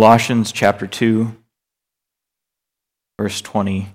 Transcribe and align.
Colossians 0.00 0.50
chapter 0.50 0.86
2, 0.86 1.36
verse 3.20 3.42
20 3.42 3.94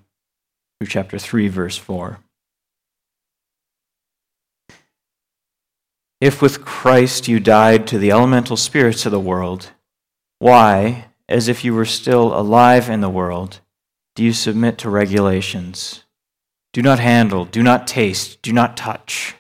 through 0.78 0.88
chapter 0.88 1.18
3, 1.18 1.48
verse 1.48 1.80
4. 1.80 2.20
If 6.22 6.44
with 6.44 6.64
Christ 6.64 7.28
you 7.28 7.40
died 7.40 7.88
to 7.88 7.98
the 7.98 8.12
elemental 8.12 8.56
spirits 8.56 9.08
of 9.08 9.12
the 9.12 9.20
world, 9.20 9.72
why, 10.38 11.08
as 11.28 11.48
if 11.48 11.66
you 11.66 11.74
were 11.74 11.86
still 11.86 12.40
alive 12.40 12.88
in 12.88 13.02
the 13.02 13.10
world, 13.10 13.62
do 14.16 14.24
you 14.24 14.32
submit 14.32 14.78
to 14.78 14.92
regulations? 14.92 16.04
Do 16.72 16.84
not 16.84 17.00
handle, 17.00 17.46
do 17.46 17.64
not 17.64 17.88
taste, 17.88 18.44
do 18.44 18.54
not 18.54 18.78
touch, 18.78 19.34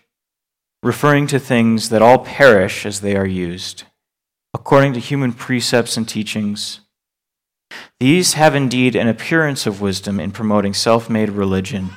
referring 0.81 1.27
to 1.27 1.37
things 1.37 1.89
that 1.89 2.01
all 2.01 2.25
perish 2.25 2.87
as 2.87 3.01
they 3.01 3.15
are 3.15 3.27
used, 3.27 3.83
according 4.55 4.93
to 4.93 5.01
human 5.01 5.33
precepts 5.33 5.97
and 5.97 6.07
teachings. 6.07 6.79
These 7.99 8.35
have 8.35 8.55
indeed 8.55 8.95
an 8.95 9.09
appearance 9.09 9.67
of 9.67 9.81
wisdom 9.81 10.17
in 10.17 10.31
promoting 10.31 10.73
self 10.73 11.09
made 11.09 11.29
religion 11.29 11.89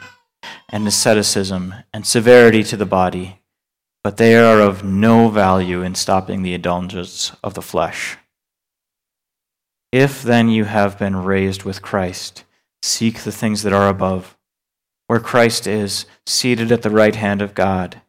and 0.68 0.84
asceticism 0.84 1.72
and 1.94 2.04
severity 2.04 2.64
to 2.64 2.76
the 2.76 2.84
body, 2.84 3.38
but 4.02 4.16
they 4.16 4.34
are 4.34 4.60
of 4.60 4.82
no 4.82 5.28
value 5.28 5.82
in 5.82 5.94
stopping 5.94 6.42
the 6.42 6.52
indulgence 6.52 7.30
of 7.44 7.54
the 7.54 7.62
flesh. 7.62 8.16
If 9.92 10.20
then 10.20 10.48
you 10.48 10.64
have 10.64 10.98
been 10.98 11.14
raised 11.14 11.62
with 11.62 11.80
Christ, 11.80 12.42
seek 12.82 13.20
the 13.20 13.30
things 13.30 13.62
that 13.62 13.72
are 13.72 13.88
above, 13.88 14.36
where 15.06 15.20
Christ 15.20 15.68
is, 15.68 16.06
seated 16.26 16.72
at 16.72 16.82
the 16.82 16.90
right 16.90 17.14
hand 17.14 17.40
of 17.40 17.54
God. 17.54 18.02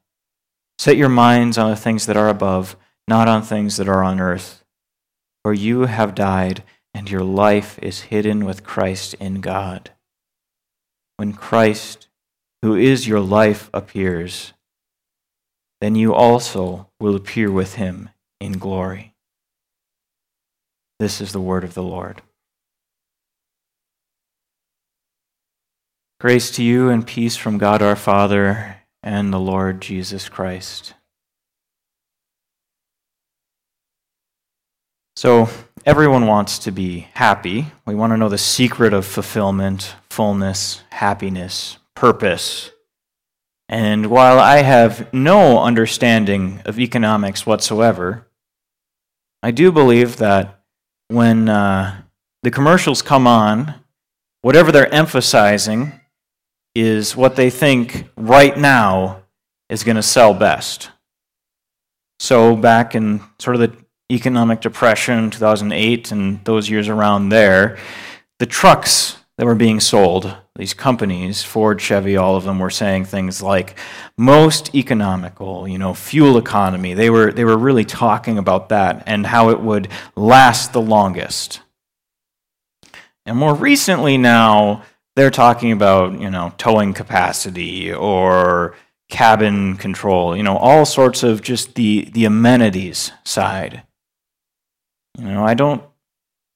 Set 0.80 0.98
your 0.98 1.08
minds 1.08 1.56
on 1.60 1.70
the 1.70 1.76
things 1.76 2.08
that 2.08 2.18
are 2.18 2.30
above, 2.30 2.76
not 3.10 3.28
on 3.28 3.42
things 3.42 3.76
that 3.78 3.90
are 3.90 4.04
on 4.04 4.22
earth. 4.22 4.64
For 5.44 5.54
you 5.54 5.88
have 5.88 6.14
died, 6.16 6.64
and 6.94 7.10
your 7.10 7.24
life 7.24 7.80
is 7.82 8.02
hidden 8.02 8.46
with 8.46 8.64
Christ 8.64 9.16
in 9.16 9.42
God. 9.42 9.92
When 11.18 11.34
Christ, 11.34 12.08
who 12.62 12.76
is 12.76 13.08
your 13.08 13.20
life, 13.20 13.70
appears, 13.74 14.54
then 15.82 15.96
you 15.96 16.14
also 16.14 16.90
will 17.00 17.16
appear 17.16 17.52
with 17.52 17.76
him 17.76 18.10
in 18.40 18.54
glory. 18.54 19.16
This 21.00 21.20
is 21.20 21.32
the 21.32 21.42
word 21.42 21.64
of 21.64 21.74
the 21.74 21.84
Lord. 21.84 22.22
Grace 26.20 26.52
to 26.52 26.64
you 26.64 26.90
and 26.90 27.08
peace 27.08 27.38
from 27.38 27.58
God 27.58 27.82
our 27.82 27.96
Father 27.96 28.82
and 29.02 29.34
the 29.34 29.40
Lord 29.40 29.82
Jesus 29.82 30.28
Christ. 30.28 30.94
So, 35.20 35.50
everyone 35.86 36.28
wants 36.28 36.60
to 36.60 36.72
be 36.72 37.10
happy. 37.14 37.68
We 37.86 37.94
want 37.94 38.14
to 38.14 38.18
know 38.18 38.30
the 38.30 38.38
secret 38.38 38.94
of 38.94 39.06
fulfillment, 39.06 39.94
fullness, 40.10 40.82
happiness, 40.92 41.78
purpose. 41.94 42.72
And 43.68 44.06
while 44.06 44.40
I 44.40 44.62
have 44.62 45.14
no 45.14 45.62
understanding 45.62 46.62
of 46.64 46.80
economics 46.80 47.46
whatsoever, 47.46 48.30
I 49.44 49.52
do 49.52 49.74
believe 49.74 50.16
that 50.20 50.62
when 51.10 51.50
uh, 51.50 52.02
the 52.44 52.52
commercials 52.52 53.02
come 53.02 53.28
on, 53.28 53.76
whatever 54.42 54.72
they're 54.72 54.94
emphasizing 54.94 56.00
is 56.74 57.18
what 57.18 57.36
they 57.36 57.50
think 57.50 58.08
right 58.16 58.58
now 58.58 59.24
is 59.68 59.84
going 59.84 59.98
to 59.98 60.02
sell 60.02 60.34
best. 60.34 60.92
So, 62.20 62.56
back 62.56 62.96
in 62.96 63.20
sort 63.38 63.58
of 63.58 63.60
the 63.60 63.89
economic 64.12 64.62
depression, 64.62 65.30
2008, 65.30 66.12
and 66.12 66.44
those 66.46 66.70
years 66.70 66.88
around 66.88 67.30
there, 67.30 67.78
the 68.40 68.46
trucks 68.46 69.18
that 69.38 69.46
were 69.46 69.56
being 69.56 69.80
sold, 69.80 70.36
these 70.56 70.74
companies, 70.74 71.44
Ford, 71.44 71.80
Chevy, 71.80 72.18
all 72.18 72.36
of 72.36 72.44
them 72.44 72.60
were 72.60 72.70
saying 72.70 73.06
things 73.06 73.42
like 73.42 73.78
most 74.18 74.76
economical, 74.76 75.66
you 75.68 75.78
know, 75.78 75.94
fuel 75.94 76.38
economy. 76.38 76.94
They 76.94 77.10
were, 77.10 77.32
they 77.32 77.46
were 77.46 77.58
really 77.58 77.86
talking 77.86 78.38
about 78.38 78.70
that 78.70 79.04
and 79.06 79.26
how 79.26 79.50
it 79.50 79.62
would 79.62 79.88
last 80.18 80.74
the 80.74 80.82
longest. 80.82 81.62
And 83.26 83.38
more 83.38 83.54
recently 83.54 84.18
now, 84.18 84.84
they're 85.16 85.30
talking 85.30 85.72
about, 85.72 86.20
you 86.20 86.30
know, 86.30 86.54
towing 86.58 86.94
capacity 86.94 87.94
or 87.94 88.76
cabin 89.10 89.78
control, 89.78 90.36
you 90.36 90.44
know, 90.44 90.58
all 90.58 90.86
sorts 90.86 91.24
of 91.24 91.42
just 91.42 91.76
the, 91.76 92.10
the 92.12 92.26
amenities 92.26 93.12
side. 93.24 93.84
You 95.20 95.26
know, 95.26 95.44
I 95.44 95.54
don't 95.54 95.84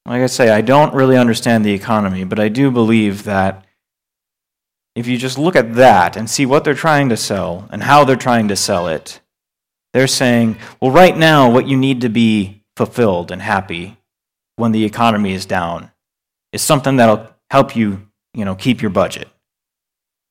like 0.06 0.22
I 0.22 0.26
say, 0.26 0.50
I 0.50 0.60
don't 0.60 0.94
really 0.94 1.16
understand 1.16 1.64
the 1.64 1.72
economy, 1.72 2.24
but 2.24 2.38
I 2.38 2.48
do 2.48 2.70
believe 2.70 3.24
that 3.24 3.64
if 4.94 5.06
you 5.06 5.16
just 5.18 5.38
look 5.38 5.56
at 5.56 5.74
that 5.74 6.16
and 6.16 6.28
see 6.28 6.46
what 6.46 6.64
they're 6.64 6.74
trying 6.74 7.08
to 7.08 7.16
sell 7.16 7.68
and 7.70 7.82
how 7.82 8.04
they're 8.04 8.16
trying 8.16 8.48
to 8.48 8.56
sell 8.56 8.86
it, 8.86 9.20
they're 9.92 10.06
saying, 10.06 10.56
well, 10.80 10.90
right 10.90 11.16
now, 11.16 11.50
what 11.50 11.66
you 11.66 11.76
need 11.76 12.00
to 12.02 12.08
be 12.08 12.62
fulfilled 12.76 13.30
and 13.30 13.40
happy 13.40 13.96
when 14.56 14.72
the 14.72 14.84
economy 14.84 15.32
is 15.32 15.46
down 15.46 15.90
is 16.52 16.62
something 16.62 16.96
that'll 16.96 17.28
help 17.50 17.74
you, 17.74 18.06
you 18.34 18.44
know, 18.44 18.54
keep 18.54 18.82
your 18.82 18.90
budget. 18.90 19.28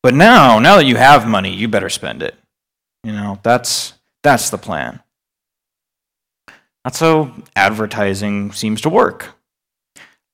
But 0.02 0.14
now, 0.14 0.60
now 0.60 0.78
that 0.78 0.86
you 0.86 0.98
have 0.98 1.28
money, 1.28 1.54
you 1.54 1.68
better 1.68 1.90
spend 1.90 2.22
it. 2.22 2.36
You 3.04 3.12
know, 3.12 3.40
that's 3.44 3.94
that's 4.22 4.50
the 4.50 4.58
plan. 4.58 5.03
That's 6.84 7.00
how 7.00 7.34
advertising 7.56 8.52
seems 8.52 8.82
to 8.82 8.90
work. 8.90 9.36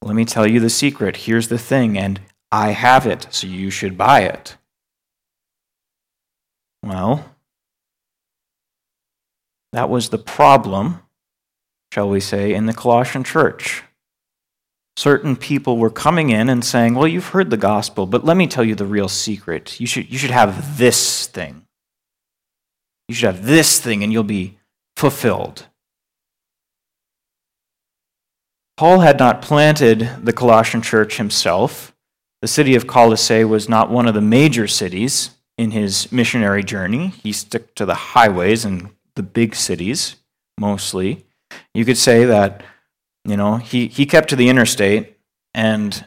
Let 0.01 0.15
me 0.15 0.25
tell 0.25 0.47
you 0.47 0.59
the 0.59 0.69
secret. 0.69 1.17
Here's 1.17 1.49
the 1.49 1.57
thing, 1.57 1.97
and 1.97 2.21
I 2.51 2.69
have 2.69 3.05
it, 3.05 3.27
so 3.31 3.47
you 3.47 3.69
should 3.69 3.97
buy 3.97 4.21
it. 4.21 4.57
Well, 6.83 7.35
that 9.73 9.89
was 9.89 10.09
the 10.09 10.17
problem, 10.17 11.01
shall 11.93 12.09
we 12.09 12.19
say, 12.19 12.53
in 12.53 12.65
the 12.65 12.73
Colossian 12.73 13.23
church. 13.23 13.83
Certain 14.97 15.35
people 15.35 15.77
were 15.77 15.89
coming 15.89 16.29
in 16.29 16.49
and 16.49 16.65
saying, 16.65 16.95
Well, 16.95 17.07
you've 17.07 17.27
heard 17.27 17.49
the 17.49 17.57
gospel, 17.57 18.05
but 18.05 18.25
let 18.25 18.35
me 18.35 18.47
tell 18.47 18.63
you 18.63 18.75
the 18.75 18.85
real 18.85 19.07
secret. 19.07 19.79
You 19.79 19.87
should, 19.87 20.11
you 20.11 20.17
should 20.17 20.31
have 20.31 20.77
this 20.77 21.27
thing. 21.27 21.65
You 23.07 23.15
should 23.15 23.33
have 23.33 23.45
this 23.45 23.79
thing, 23.79 24.03
and 24.03 24.11
you'll 24.11 24.23
be 24.23 24.57
fulfilled. 24.97 25.67
Paul 28.79 29.01
had 29.01 29.19
not 29.19 29.41
planted 29.41 30.09
the 30.23 30.31
Colossian 30.31 30.81
church 30.81 31.17
himself. 31.17 31.93
The 32.41 32.47
city 32.47 32.75
of 32.75 32.87
Colossae 32.87 33.43
was 33.43 33.67
not 33.67 33.91
one 33.91 34.07
of 34.07 34.13
the 34.13 34.21
major 34.21 34.69
cities 34.69 35.31
in 35.57 35.71
his 35.71 36.09
missionary 36.13 36.63
journey. 36.63 37.09
He 37.09 37.33
stuck 37.33 37.75
to 37.75 37.85
the 37.85 37.93
highways 37.93 38.63
and 38.63 38.91
the 39.17 39.21
big 39.21 39.53
cities 39.53 40.15
mostly. 40.57 41.25
You 41.73 41.83
could 41.83 41.97
say 41.97 42.23
that, 42.23 42.63
you 43.25 43.35
know, 43.35 43.57
he, 43.57 43.87
he 43.87 44.05
kept 44.05 44.29
to 44.29 44.37
the 44.37 44.47
interstate 44.47 45.17
and 45.53 46.05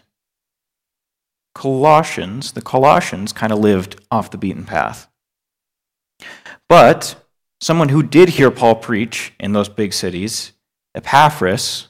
Colossians, 1.54 2.52
the 2.52 2.62
Colossians 2.62 3.34
kind 3.34 3.52
of 3.52 3.58
lived 3.58 4.00
off 4.10 4.30
the 4.30 4.38
beaten 4.38 4.64
path. 4.64 5.10
But 6.70 7.16
someone 7.60 7.90
who 7.90 8.02
did 8.02 8.30
hear 8.30 8.50
Paul 8.50 8.76
preach 8.76 9.34
in 9.38 9.52
those 9.52 9.68
big 9.68 9.92
cities, 9.92 10.54
Epaphras, 10.94 11.88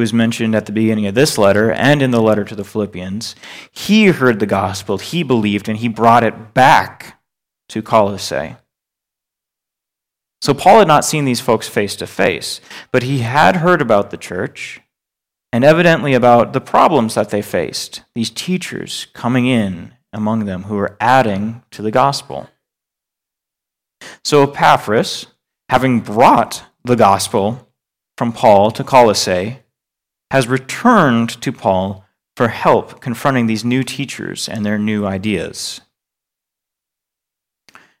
who 0.00 0.04
is 0.04 0.14
mentioned 0.14 0.54
at 0.54 0.64
the 0.64 0.72
beginning 0.72 1.06
of 1.06 1.14
this 1.14 1.36
letter 1.36 1.70
and 1.70 2.00
in 2.00 2.10
the 2.10 2.22
letter 2.22 2.42
to 2.42 2.54
the 2.54 2.64
Philippians, 2.64 3.36
he 3.70 4.06
heard 4.06 4.40
the 4.40 4.46
gospel, 4.46 4.96
he 4.96 5.22
believed, 5.22 5.68
and 5.68 5.76
he 5.76 5.88
brought 5.88 6.24
it 6.24 6.54
back 6.54 7.20
to 7.68 7.82
Colossae. 7.82 8.56
So 10.40 10.54
Paul 10.54 10.78
had 10.78 10.88
not 10.88 11.04
seen 11.04 11.26
these 11.26 11.42
folks 11.42 11.68
face 11.68 11.96
to 11.96 12.06
face, 12.06 12.62
but 12.90 13.02
he 13.02 13.18
had 13.18 13.56
heard 13.56 13.82
about 13.82 14.10
the 14.10 14.16
church 14.16 14.80
and 15.52 15.64
evidently 15.64 16.14
about 16.14 16.54
the 16.54 16.62
problems 16.62 17.14
that 17.14 17.28
they 17.28 17.42
faced, 17.42 18.02
these 18.14 18.30
teachers 18.30 19.08
coming 19.12 19.44
in 19.44 19.92
among 20.14 20.46
them 20.46 20.62
who 20.62 20.76
were 20.76 20.96
adding 20.98 21.62
to 21.72 21.82
the 21.82 21.90
gospel. 21.90 22.48
So 24.24 24.44
Epaphras, 24.44 25.26
having 25.68 26.00
brought 26.00 26.64
the 26.84 26.96
gospel 26.96 27.68
from 28.16 28.32
Paul 28.32 28.70
to 28.70 28.82
Colossae, 28.82 29.59
has 30.30 30.48
returned 30.48 31.40
to 31.42 31.52
Paul 31.52 32.04
for 32.36 32.48
help 32.48 33.00
confronting 33.00 33.46
these 33.46 33.64
new 33.64 33.82
teachers 33.82 34.48
and 34.48 34.64
their 34.64 34.78
new 34.78 35.04
ideas. 35.04 35.80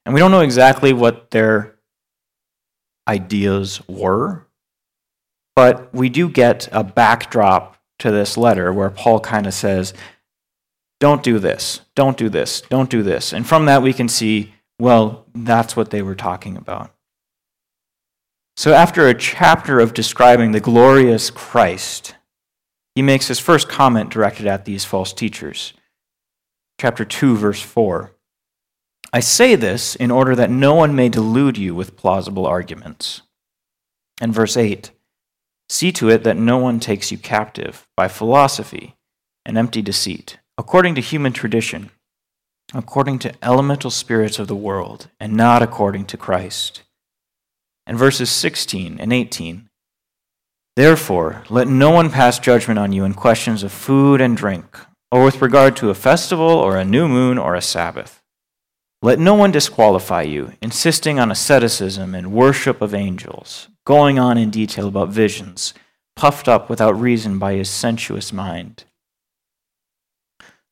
And 0.04 0.14
we 0.14 0.20
don't 0.20 0.30
know 0.30 0.40
exactly 0.40 0.92
what 0.92 1.30
their 1.30 1.76
ideas 3.06 3.86
were, 3.88 4.46
but 5.54 5.92
we 5.92 6.08
do 6.08 6.28
get 6.28 6.68
a 6.72 6.84
backdrop 6.84 7.76
to 7.98 8.10
this 8.10 8.36
letter 8.36 8.72
where 8.72 8.90
Paul 8.90 9.20
kind 9.20 9.46
of 9.46 9.54
says, 9.54 9.92
Don't 11.00 11.22
do 11.22 11.38
this, 11.38 11.80
don't 11.94 12.16
do 12.16 12.28
this, 12.28 12.62
don't 12.62 12.88
do 12.88 13.02
this. 13.02 13.32
And 13.32 13.46
from 13.46 13.66
that, 13.66 13.82
we 13.82 13.92
can 13.92 14.08
see, 14.08 14.54
well, 14.78 15.26
that's 15.34 15.76
what 15.76 15.90
they 15.90 16.02
were 16.02 16.14
talking 16.14 16.56
about. 16.56 16.94
So, 18.56 18.72
after 18.72 19.06
a 19.06 19.14
chapter 19.14 19.80
of 19.80 19.94
describing 19.94 20.52
the 20.52 20.60
glorious 20.60 21.30
Christ, 21.30 22.14
he 22.94 23.02
makes 23.02 23.28
his 23.28 23.38
first 23.38 23.68
comment 23.68 24.10
directed 24.10 24.46
at 24.46 24.64
these 24.64 24.84
false 24.84 25.12
teachers. 25.12 25.72
Chapter 26.80 27.04
2, 27.04 27.36
verse 27.36 27.60
4. 27.60 28.12
I 29.12 29.20
say 29.20 29.54
this 29.54 29.96
in 29.96 30.10
order 30.10 30.36
that 30.36 30.50
no 30.50 30.74
one 30.74 30.94
may 30.94 31.08
delude 31.08 31.58
you 31.58 31.74
with 31.74 31.96
plausible 31.96 32.46
arguments. 32.46 33.22
And 34.20 34.34
verse 34.34 34.56
8 34.56 34.90
See 35.68 35.92
to 35.92 36.08
it 36.10 36.24
that 36.24 36.36
no 36.36 36.58
one 36.58 36.80
takes 36.80 37.12
you 37.12 37.18
captive 37.18 37.86
by 37.96 38.08
philosophy 38.08 38.96
and 39.46 39.56
empty 39.56 39.80
deceit, 39.80 40.38
according 40.58 40.96
to 40.96 41.00
human 41.00 41.32
tradition, 41.32 41.90
according 42.74 43.20
to 43.20 43.32
elemental 43.40 43.90
spirits 43.90 44.40
of 44.40 44.48
the 44.48 44.56
world, 44.56 45.08
and 45.20 45.34
not 45.34 45.62
according 45.62 46.06
to 46.06 46.16
Christ. 46.16 46.82
And 47.86 47.96
verses 47.96 48.30
16 48.30 48.98
and 48.98 49.12
18 49.12 49.69
Therefore, 50.80 51.42
let 51.50 51.68
no 51.68 51.90
one 51.90 52.08
pass 52.08 52.38
judgment 52.38 52.78
on 52.78 52.90
you 52.90 53.04
in 53.04 53.12
questions 53.12 53.62
of 53.62 53.70
food 53.70 54.18
and 54.18 54.34
drink, 54.34 54.78
or 55.12 55.22
with 55.22 55.42
regard 55.42 55.76
to 55.76 55.90
a 55.90 55.94
festival, 55.94 56.48
or 56.48 56.78
a 56.78 56.86
new 56.86 57.06
moon, 57.06 57.36
or 57.36 57.54
a 57.54 57.60
Sabbath. 57.60 58.22
Let 59.02 59.18
no 59.18 59.34
one 59.34 59.50
disqualify 59.50 60.22
you, 60.22 60.54
insisting 60.62 61.20
on 61.20 61.30
asceticism 61.30 62.14
and 62.14 62.32
worship 62.32 62.80
of 62.80 62.94
angels, 62.94 63.68
going 63.84 64.18
on 64.18 64.38
in 64.38 64.48
detail 64.48 64.88
about 64.88 65.10
visions, 65.10 65.74
puffed 66.16 66.48
up 66.48 66.70
without 66.70 66.98
reason 66.98 67.38
by 67.38 67.56
his 67.56 67.68
sensuous 67.68 68.32
mind. 68.32 68.84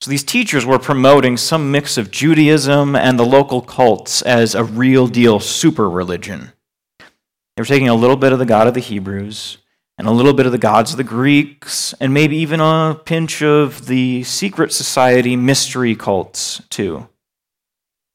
So 0.00 0.10
these 0.10 0.24
teachers 0.24 0.64
were 0.64 0.78
promoting 0.78 1.36
some 1.36 1.70
mix 1.70 1.98
of 1.98 2.10
Judaism 2.10 2.96
and 2.96 3.18
the 3.18 3.26
local 3.26 3.60
cults 3.60 4.22
as 4.22 4.54
a 4.54 4.64
real 4.64 5.06
deal 5.06 5.38
super 5.38 5.90
religion. 5.90 6.52
They 6.98 7.60
were 7.60 7.66
taking 7.66 7.90
a 7.90 7.94
little 7.94 8.16
bit 8.16 8.32
of 8.32 8.38
the 8.38 8.46
God 8.46 8.66
of 8.66 8.72
the 8.72 8.80
Hebrews 8.80 9.58
and 9.98 10.06
a 10.06 10.12
little 10.12 10.32
bit 10.32 10.46
of 10.46 10.52
the 10.52 10.58
gods 10.58 10.92
of 10.92 10.96
the 10.96 11.04
Greeks, 11.04 11.92
and 12.00 12.14
maybe 12.14 12.36
even 12.36 12.60
a 12.60 12.98
pinch 13.04 13.42
of 13.42 13.86
the 13.86 14.22
secret 14.22 14.72
society 14.72 15.34
mystery 15.34 15.96
cults, 15.96 16.62
too. 16.70 17.08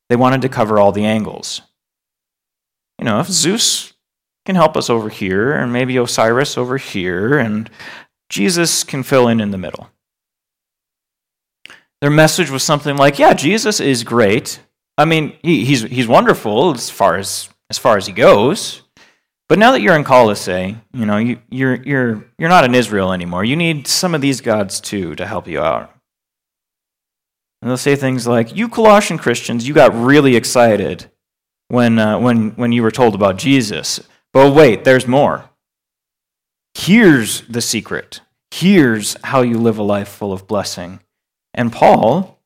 They 0.10 0.16
wanted 0.16 0.42
to 0.44 0.50
cover 0.50 0.80
all 0.80 0.94
the 0.94 1.06
angles. 1.06 1.62
You 2.98 3.06
know, 3.06 3.20
if 3.20 3.28
Zeus 3.28 3.94
can 4.46 4.56
help 4.56 4.78
us 4.78 4.90
over 4.90 5.10
here, 5.10 5.54
and 5.54 5.74
maybe 5.74 5.98
Osiris 5.98 6.58
over 6.58 6.78
here, 6.78 7.38
and 7.38 7.70
Jesus 8.30 8.84
can 8.84 9.04
fill 9.04 9.28
in 9.28 9.40
in 9.42 9.52
the 9.52 9.58
middle. 9.58 9.90
Their 12.02 12.12
message 12.12 12.50
was 12.50 12.64
something 12.64 12.96
like, 12.96 13.20
"Yeah, 13.20 13.34
Jesus 13.34 13.80
is 13.80 14.04
great. 14.04 14.60
I 14.98 15.06
mean, 15.06 15.36
he, 15.42 15.66
he's 15.66 15.82
he's 15.82 16.08
wonderful 16.08 16.74
as 16.74 16.90
far 16.90 17.18
as 17.18 17.50
as 17.70 17.78
far 17.78 17.98
as 17.98 18.06
he 18.06 18.14
goes. 18.14 18.83
But 19.54 19.60
now 19.60 19.72
that 19.74 19.82
you're 19.82 19.96
in 19.96 20.04
Colossae, 20.04 20.78
you 20.94 21.06
know, 21.06 21.18
you, 21.18 21.40
you're, 21.52 21.76
you're, 21.84 22.26
you're 22.40 22.50
not 22.50 22.66
in 22.66 22.74
Israel 22.74 23.14
anymore. 23.14 23.46
You 23.46 23.56
need 23.56 23.86
some 23.86 24.16
of 24.16 24.22
these 24.22 24.42
gods 24.42 24.82
too 24.82 25.14
to 25.14 25.28
help 25.28 25.48
you 25.48 25.62
out. 25.62 25.94
And 27.62 27.70
they'll 27.70 27.78
say 27.78 27.96
things 27.96 28.26
like, 28.26 28.56
You 28.56 28.68
Colossian 28.68 29.20
Christians, 29.20 29.68
you 29.68 29.76
got 29.76 29.94
really 29.94 30.36
excited 30.36 31.12
when, 31.68 32.00
uh, 32.00 32.18
when, 32.18 32.56
when 32.56 32.72
you 32.72 32.82
were 32.82 32.90
told 32.90 33.14
about 33.14 33.38
Jesus. 33.38 34.00
But 34.32 34.56
wait, 34.56 34.86
there's 34.86 35.08
more. 35.08 35.52
Here's 36.74 37.42
the 37.42 37.62
secret. 37.62 38.22
Here's 38.50 39.16
how 39.24 39.44
you 39.44 39.60
live 39.60 39.78
a 39.78 39.84
life 39.84 40.10
full 40.10 40.34
of 40.34 40.48
blessing. 40.48 41.00
And 41.54 41.72
Paul 41.72 42.40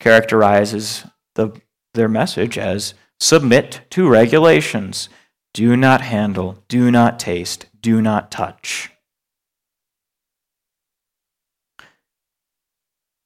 characterizes 0.00 1.04
the, 1.34 1.60
their 1.92 2.08
message 2.08 2.56
as 2.56 2.94
submit 3.20 3.82
to 3.90 4.08
regulations 4.08 5.10
do 5.54 5.76
not 5.76 6.00
handle, 6.00 6.58
do 6.68 6.90
not 6.90 7.18
taste, 7.18 7.66
do 7.80 8.02
not 8.02 8.30
touch. 8.30 8.90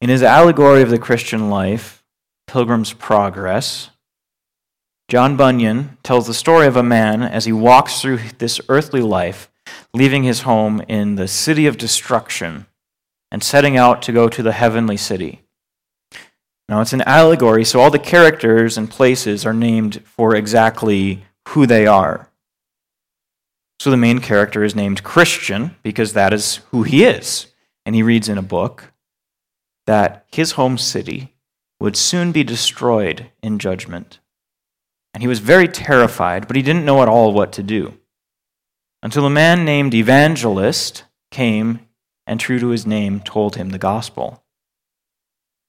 In 0.01 0.11
his 0.11 0.23
allegory 0.23 0.83
of 0.83 0.91
the 0.91 0.99
Christian 0.99 1.51
life, 1.51 2.05
Pilgrim's 2.47 2.93
Progress, 2.93 3.91
John 5.09 5.37
Bunyan 5.37 5.97
tells 6.03 6.27
the 6.27 6.35
story 6.35 6.67
of 6.67 6.77
a 6.77 6.83
man 6.83 7.23
as 7.23 7.47
he 7.47 7.53
walks 7.53 8.01
through 8.01 8.19
this 8.37 8.61
earthly 8.69 9.01
life, 9.01 9.51
leaving 9.95 10.23
his 10.23 10.43
home 10.43 10.83
in 10.87 11.15
the 11.15 11.27
city 11.27 11.67
of 11.67 11.79
destruction 11.79 12.67
and 13.31 13.43
setting 13.43 13.77
out 13.77 14.03
to 14.03 14.13
go 14.13 14.29
to 14.29 14.43
the 14.43 14.53
heavenly 14.53 14.99
city. 14.99 15.41
Now, 16.69 16.83
it's 16.83 16.93
an 16.93 17.03
allegory, 17.03 17.65
so 17.65 17.81
all 17.81 17.91
the 17.91 17.99
characters 17.99 18.77
and 18.77 18.91
places 18.91 19.47
are 19.47 19.55
named 19.55 20.03
for 20.05 20.35
exactly 20.35 21.25
who 21.49 21.67
they 21.67 21.87
are. 21.87 22.29
So 23.81 23.91
the 23.91 23.97
main 23.97 24.19
character 24.19 24.65
is 24.65 24.75
named 24.75 25.03
Christian 25.03 25.77
because 25.83 26.13
that 26.13 26.33
is 26.33 26.57
who 26.71 26.83
he 26.83 27.05
is. 27.05 27.47
And 27.87 27.95
he 27.95 28.03
reads 28.03 28.29
in 28.29 28.39
a 28.39 28.43
book 28.43 28.93
that 29.87 30.27
his 30.31 30.53
home 30.53 30.77
city 30.77 31.35
would 31.81 31.97
soon 31.97 32.33
be 32.33 32.45
destroyed 32.45 33.31
in 33.43 33.59
judgment. 33.59 34.19
And 35.15 35.23
he 35.23 35.29
was 35.29 35.39
very 35.39 35.69
terrified, 35.69 36.47
but 36.47 36.57
he 36.57 36.63
didn't 36.63 36.85
know 36.85 37.03
at 37.03 37.09
all 37.09 37.33
what 37.33 37.53
to 37.53 37.63
do. 37.63 37.95
Until 39.03 39.25
a 39.25 39.31
man 39.31 39.65
named 39.65 39.95
Evangelist 39.95 41.05
came 41.31 41.81
and, 42.27 42.39
true 42.39 42.59
to 42.59 42.69
his 42.69 42.85
name, 42.85 43.21
told 43.21 43.57
him 43.57 43.71
the 43.71 43.79
gospel. 43.79 44.43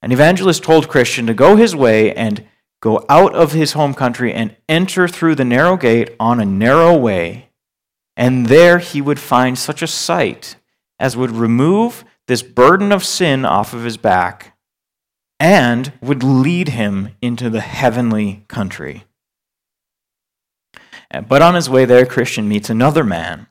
And 0.01 0.11
evangelist 0.11 0.63
told 0.63 0.87
Christian 0.89 1.27
to 1.27 1.33
go 1.33 1.55
his 1.55 1.75
way 1.75 2.13
and 2.13 2.45
go 2.81 3.05
out 3.09 3.35
of 3.35 3.51
his 3.51 3.73
home 3.73 3.93
country 3.93 4.33
and 4.33 4.55
enter 4.67 5.07
through 5.07 5.35
the 5.35 5.45
narrow 5.45 5.77
gate 5.77 6.15
on 6.19 6.39
a 6.39 6.45
narrow 6.45 6.95
way. 6.95 7.49
And 8.15 8.47
there 8.47 8.79
he 8.79 9.01
would 9.01 9.19
find 9.19 9.57
such 9.57 9.81
a 9.81 9.87
sight 9.87 10.55
as 10.99 11.15
would 11.15 11.31
remove 11.31 12.03
this 12.27 12.43
burden 12.43 12.91
of 12.91 13.05
sin 13.05 13.45
off 13.45 13.73
of 13.73 13.83
his 13.83 13.97
back 13.97 14.57
and 15.39 15.93
would 16.01 16.23
lead 16.23 16.69
him 16.69 17.15
into 17.21 17.49
the 17.49 17.61
heavenly 17.61 18.43
country. 18.47 19.05
But 21.27 21.41
on 21.41 21.55
his 21.55 21.69
way 21.69 21.85
there, 21.85 22.05
Christian 22.05 22.47
meets 22.47 22.69
another 22.69 23.03
man 23.03 23.47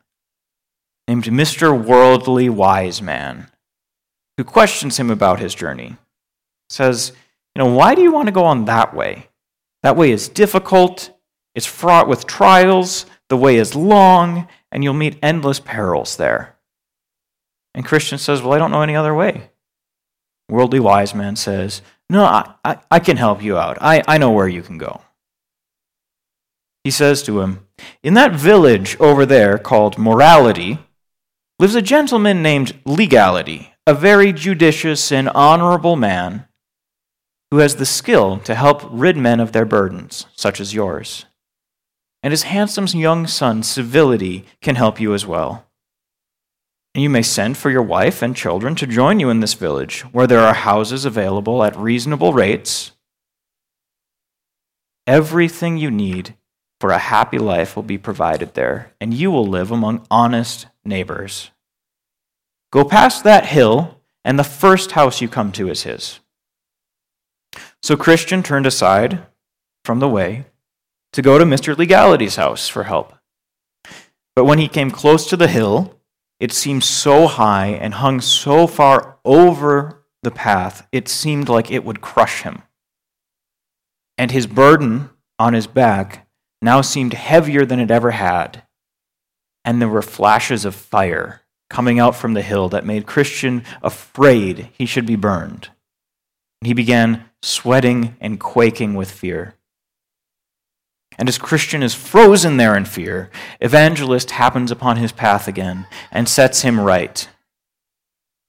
named 1.08 1.24
Mr. 1.24 1.72
Worldly 1.76 2.48
Wise 2.48 3.00
Man, 3.00 3.50
who 4.36 4.44
questions 4.44 4.98
him 4.98 5.10
about 5.10 5.40
his 5.40 5.54
journey. 5.54 5.96
Says, 6.68 7.12
you 7.58 7.64
know, 7.64 7.74
why 7.74 7.96
do 7.96 8.02
you 8.02 8.12
want 8.12 8.26
to 8.26 8.32
go 8.32 8.44
on 8.44 8.66
that 8.66 8.94
way? 8.94 9.26
That 9.82 9.96
way 9.96 10.12
is 10.12 10.28
difficult, 10.28 11.10
it's 11.56 11.66
fraught 11.66 12.06
with 12.06 12.24
trials, 12.24 13.04
the 13.28 13.36
way 13.36 13.56
is 13.56 13.74
long, 13.74 14.46
and 14.70 14.84
you'll 14.84 14.94
meet 14.94 15.18
endless 15.24 15.58
perils 15.58 16.16
there. 16.16 16.56
And 17.74 17.84
Christian 17.84 18.16
says, 18.16 18.42
Well, 18.42 18.52
I 18.52 18.58
don't 18.58 18.70
know 18.70 18.82
any 18.82 18.94
other 18.94 19.12
way. 19.12 19.50
Worldly 20.48 20.78
wise 20.78 21.16
man 21.16 21.34
says, 21.34 21.82
No, 22.08 22.24
I, 22.24 22.54
I, 22.64 22.78
I 22.92 23.00
can 23.00 23.16
help 23.16 23.42
you 23.42 23.58
out. 23.58 23.76
I, 23.80 24.04
I 24.06 24.18
know 24.18 24.30
where 24.30 24.46
you 24.46 24.62
can 24.62 24.78
go. 24.78 25.00
He 26.84 26.92
says 26.92 27.24
to 27.24 27.40
him, 27.40 27.66
In 28.04 28.14
that 28.14 28.34
village 28.34 28.96
over 29.00 29.26
there 29.26 29.58
called 29.58 29.98
Morality 29.98 30.78
lives 31.58 31.74
a 31.74 31.82
gentleman 31.82 32.40
named 32.40 32.80
Legality, 32.84 33.74
a 33.84 33.94
very 33.94 34.32
judicious 34.32 35.10
and 35.10 35.28
honorable 35.30 35.96
man 35.96 36.47
who 37.50 37.58
has 37.58 37.76
the 37.76 37.86
skill 37.86 38.38
to 38.40 38.54
help 38.54 38.82
rid 38.90 39.16
men 39.16 39.40
of 39.40 39.52
their 39.52 39.64
burdens, 39.64 40.26
such 40.36 40.60
as 40.60 40.74
yours. 40.74 41.24
And 42.22 42.32
his 42.32 42.42
handsome 42.44 42.86
young 42.86 43.26
son, 43.26 43.62
Civility, 43.62 44.44
can 44.60 44.74
help 44.74 45.00
you 45.00 45.14
as 45.14 45.24
well. 45.24 45.66
And 46.94 47.02
you 47.02 47.10
may 47.10 47.22
send 47.22 47.56
for 47.56 47.70
your 47.70 47.82
wife 47.82 48.22
and 48.22 48.34
children 48.34 48.74
to 48.76 48.86
join 48.86 49.20
you 49.20 49.30
in 49.30 49.40
this 49.40 49.54
village, 49.54 50.00
where 50.12 50.26
there 50.26 50.40
are 50.40 50.54
houses 50.54 51.04
available 51.04 51.62
at 51.62 51.76
reasonable 51.76 52.32
rates. 52.32 52.92
Everything 55.06 55.78
you 55.78 55.90
need 55.90 56.34
for 56.80 56.90
a 56.90 56.98
happy 56.98 57.38
life 57.38 57.76
will 57.76 57.82
be 57.82 57.98
provided 57.98 58.54
there, 58.54 58.92
and 59.00 59.14
you 59.14 59.30
will 59.30 59.46
live 59.46 59.70
among 59.70 60.06
honest 60.10 60.66
neighbors. 60.84 61.50
Go 62.70 62.84
past 62.84 63.24
that 63.24 63.46
hill, 63.46 64.00
and 64.24 64.38
the 64.38 64.44
first 64.44 64.92
house 64.92 65.20
you 65.20 65.28
come 65.28 65.52
to 65.52 65.70
is 65.70 65.84
his. 65.84 66.20
So 67.82 67.96
Christian 67.96 68.42
turned 68.42 68.66
aside 68.66 69.26
from 69.84 70.00
the 70.00 70.08
way 70.08 70.46
to 71.12 71.22
go 71.22 71.38
to 71.38 71.44
Mr. 71.44 71.76
Legality's 71.76 72.36
house 72.36 72.68
for 72.68 72.84
help. 72.84 73.14
But 74.34 74.44
when 74.44 74.58
he 74.58 74.68
came 74.68 74.90
close 74.90 75.26
to 75.28 75.36
the 75.36 75.48
hill, 75.48 75.98
it 76.40 76.52
seemed 76.52 76.84
so 76.84 77.26
high 77.26 77.68
and 77.68 77.94
hung 77.94 78.20
so 78.20 78.66
far 78.66 79.18
over 79.24 80.04
the 80.22 80.30
path, 80.30 80.86
it 80.92 81.08
seemed 81.08 81.48
like 81.48 81.70
it 81.70 81.84
would 81.84 82.00
crush 82.00 82.42
him. 82.42 82.62
And 84.16 84.30
his 84.30 84.46
burden 84.46 85.10
on 85.38 85.54
his 85.54 85.66
back 85.66 86.28
now 86.60 86.80
seemed 86.80 87.14
heavier 87.14 87.64
than 87.64 87.80
it 87.80 87.90
ever 87.90 88.10
had. 88.10 88.64
And 89.64 89.80
there 89.80 89.88
were 89.88 90.02
flashes 90.02 90.64
of 90.64 90.74
fire 90.74 91.42
coming 91.70 91.98
out 91.98 92.16
from 92.16 92.34
the 92.34 92.42
hill 92.42 92.68
that 92.70 92.86
made 92.86 93.06
Christian 93.06 93.62
afraid 93.82 94.70
he 94.72 94.86
should 94.86 95.06
be 95.06 95.16
burned. 95.16 95.70
He 96.60 96.72
began 96.72 97.24
sweating 97.42 98.16
and 98.20 98.40
quaking 98.40 98.94
with 98.94 99.10
fear. 99.10 99.54
And 101.18 101.28
as 101.28 101.38
Christian 101.38 101.82
is 101.82 101.94
frozen 101.94 102.56
there 102.56 102.76
in 102.76 102.84
fear, 102.84 103.30
Evangelist 103.60 104.32
happens 104.32 104.70
upon 104.70 104.96
his 104.96 105.12
path 105.12 105.48
again 105.48 105.86
and 106.12 106.28
sets 106.28 106.62
him 106.62 106.78
right. 106.80 107.28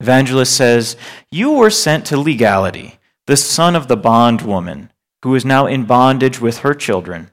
evangelist 0.00 0.56
says, 0.56 0.96
You 1.30 1.52
were 1.52 1.70
sent 1.70 2.06
to 2.06 2.16
legality, 2.16 2.98
the 3.26 3.36
son 3.36 3.74
of 3.74 3.88
the 3.88 3.96
bondwoman, 3.96 4.92
who 5.22 5.34
is 5.34 5.44
now 5.44 5.66
in 5.66 5.84
bondage 5.84 6.40
with 6.40 6.58
her 6.58 6.74
children. 6.74 7.30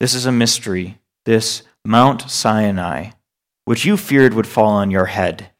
This 0.00 0.14
is 0.14 0.26
a 0.26 0.32
mystery, 0.32 0.98
this 1.24 1.62
Mount 1.84 2.30
Sinai, 2.30 3.10
which 3.64 3.84
you 3.84 3.96
feared 3.96 4.34
would 4.34 4.46
fall 4.46 4.70
on 4.70 4.90
your 4.90 5.06
head. 5.06 5.51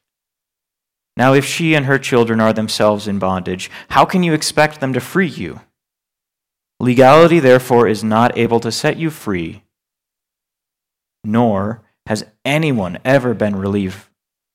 Now, 1.16 1.34
if 1.34 1.44
she 1.44 1.74
and 1.74 1.86
her 1.86 1.98
children 1.98 2.40
are 2.40 2.52
themselves 2.52 3.06
in 3.06 3.18
bondage, 3.18 3.70
how 3.90 4.04
can 4.04 4.22
you 4.22 4.32
expect 4.32 4.80
them 4.80 4.92
to 4.94 5.00
free 5.00 5.28
you? 5.28 5.60
Legality, 6.80 7.38
therefore, 7.38 7.86
is 7.86 8.02
not 8.02 8.36
able 8.36 8.60
to 8.60 8.72
set 8.72 8.96
you 8.96 9.10
free, 9.10 9.62
nor 11.22 11.82
has 12.06 12.24
anyone 12.44 12.98
ever 13.04 13.34
been 13.34 13.54
relieved 13.54 14.08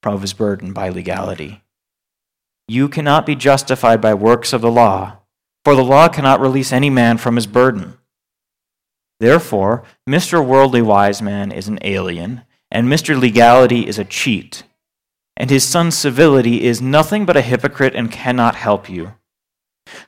of 0.04 0.22
his 0.22 0.34
burden 0.34 0.74
by 0.74 0.90
legality. 0.90 1.64
You 2.68 2.90
cannot 2.90 3.26
be 3.26 3.36
justified 3.36 4.02
by 4.02 4.14
works 4.14 4.52
of 4.52 4.62
the 4.62 4.72
law, 4.72 5.20
for 5.64 5.76
the 5.76 5.84
law 5.84 6.08
cannot 6.10 6.42
release 6.42 6.72
any 6.72 6.90
man 6.90 7.18
from 7.18 7.36
his 7.36 7.48
burden. 7.48 7.98
Therefore, 9.20 9.84
Mr. 10.08 10.46
Worldly 10.46 10.82
Wise 10.82 11.22
Man 11.22 11.52
is 11.52 11.68
an 11.68 11.80
alien, 11.82 12.44
and 12.70 12.88
Mr. 12.88 13.20
Legality 13.20 13.88
is 13.88 13.98
a 13.98 14.06
cheat, 14.06 14.64
and 15.38 15.50
his 15.50 15.64
son 15.64 15.92
Civility 15.92 16.64
is 16.64 16.82
nothing 16.82 17.26
but 17.26 17.38
a 17.38 17.42
hypocrite 17.42 17.96
and 17.96 18.12
cannot 18.12 18.56
help 18.56 18.90
you. 18.90 19.14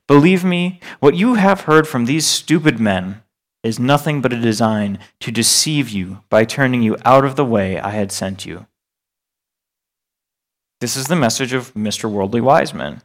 Believe 0.07 0.43
me, 0.43 0.79
what 0.99 1.15
you 1.15 1.35
have 1.35 1.61
heard 1.61 1.87
from 1.87 2.05
these 2.05 2.25
stupid 2.25 2.79
men 2.79 3.21
is 3.63 3.79
nothing 3.79 4.21
but 4.21 4.33
a 4.33 4.39
design 4.39 4.99
to 5.19 5.31
deceive 5.31 5.89
you 5.89 6.23
by 6.29 6.43
turning 6.43 6.81
you 6.81 6.97
out 7.05 7.23
of 7.23 7.35
the 7.35 7.45
way 7.45 7.79
I 7.79 7.91
had 7.91 8.11
sent 8.11 8.45
you. 8.45 8.65
This 10.81 10.95
is 10.95 11.07
the 11.07 11.15
message 11.15 11.53
of 11.53 11.73
Mr. 11.73 12.09
Worldly 12.09 12.41
Wiseman. 12.41 13.01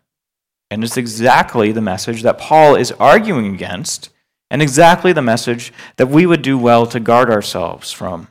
And 0.70 0.82
it's 0.82 0.96
exactly 0.96 1.72
the 1.72 1.80
message 1.80 2.22
that 2.22 2.38
Paul 2.38 2.74
is 2.74 2.92
arguing 2.92 3.54
against, 3.54 4.10
and 4.50 4.62
exactly 4.62 5.12
the 5.12 5.22
message 5.22 5.72
that 5.96 6.08
we 6.08 6.24
would 6.24 6.42
do 6.42 6.56
well 6.56 6.86
to 6.86 6.98
guard 6.98 7.30
ourselves 7.30 7.92
from. 7.92 8.28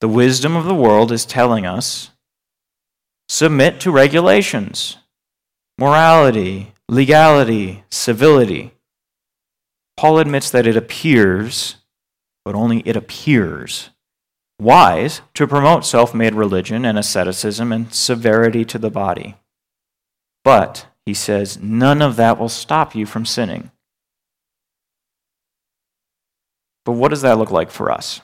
The 0.00 0.08
wisdom 0.08 0.56
of 0.56 0.66
the 0.66 0.74
world 0.74 1.10
is 1.10 1.24
telling 1.24 1.66
us 1.66 2.10
submit 3.30 3.78
to 3.78 3.92
regulations, 3.92 4.96
morality, 5.78 6.74
legality, 6.88 7.84
civility. 7.88 8.72
Paul 9.96 10.18
admits 10.18 10.50
that 10.50 10.66
it 10.66 10.76
appears, 10.76 11.76
but 12.44 12.56
only 12.56 12.80
it 12.80 12.96
appears, 12.96 13.90
wise 14.58 15.20
to 15.34 15.46
promote 15.46 15.84
self 15.84 16.12
made 16.12 16.34
religion 16.34 16.84
and 16.84 16.98
asceticism 16.98 17.70
and 17.70 17.94
severity 17.94 18.64
to 18.64 18.78
the 18.78 18.90
body. 18.90 19.36
But, 20.42 20.88
he 21.06 21.14
says, 21.14 21.56
none 21.62 22.02
of 22.02 22.16
that 22.16 22.36
will 22.36 22.48
stop 22.48 22.96
you 22.96 23.06
from 23.06 23.24
sinning. 23.24 23.70
But 26.84 26.92
what 26.92 27.10
does 27.10 27.22
that 27.22 27.38
look 27.38 27.52
like 27.52 27.70
for 27.70 27.92
us? 27.92 28.22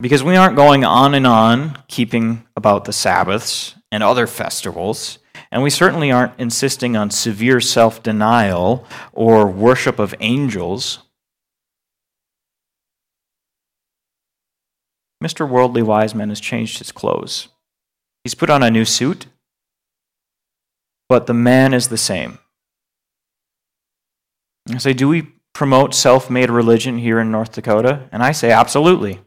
Because 0.00 0.24
we 0.24 0.36
aren't 0.36 0.56
going 0.56 0.84
on 0.84 1.14
and 1.14 1.26
on 1.26 1.78
keeping 1.88 2.44
about 2.56 2.84
the 2.84 2.92
Sabbaths 2.92 3.76
and 3.92 4.02
other 4.02 4.26
festivals, 4.26 5.18
and 5.50 5.62
we 5.62 5.70
certainly 5.70 6.10
aren't 6.10 6.38
insisting 6.38 6.96
on 6.96 7.10
severe 7.10 7.60
self 7.60 8.02
denial 8.02 8.86
or 9.12 9.46
worship 9.46 9.98
of 9.98 10.14
angels. 10.20 11.00
Mr. 15.22 15.48
Worldly 15.48 15.82
Wise 15.82 16.14
Man 16.14 16.30
has 16.30 16.40
changed 16.40 16.78
his 16.78 16.90
clothes. 16.90 17.48
He's 18.24 18.34
put 18.34 18.50
on 18.50 18.62
a 18.62 18.70
new 18.70 18.84
suit, 18.84 19.26
but 21.08 21.26
the 21.26 21.34
man 21.34 21.74
is 21.74 21.88
the 21.88 21.98
same. 21.98 22.38
I 24.70 24.78
say, 24.78 24.92
do 24.92 25.08
we 25.08 25.32
promote 25.52 25.94
self 25.94 26.30
made 26.30 26.50
religion 26.50 26.98
here 26.98 27.18
in 27.20 27.30
North 27.30 27.52
Dakota? 27.52 28.08
And 28.12 28.22
I 28.22 28.32
say, 28.32 28.50
absolutely. 28.50 29.20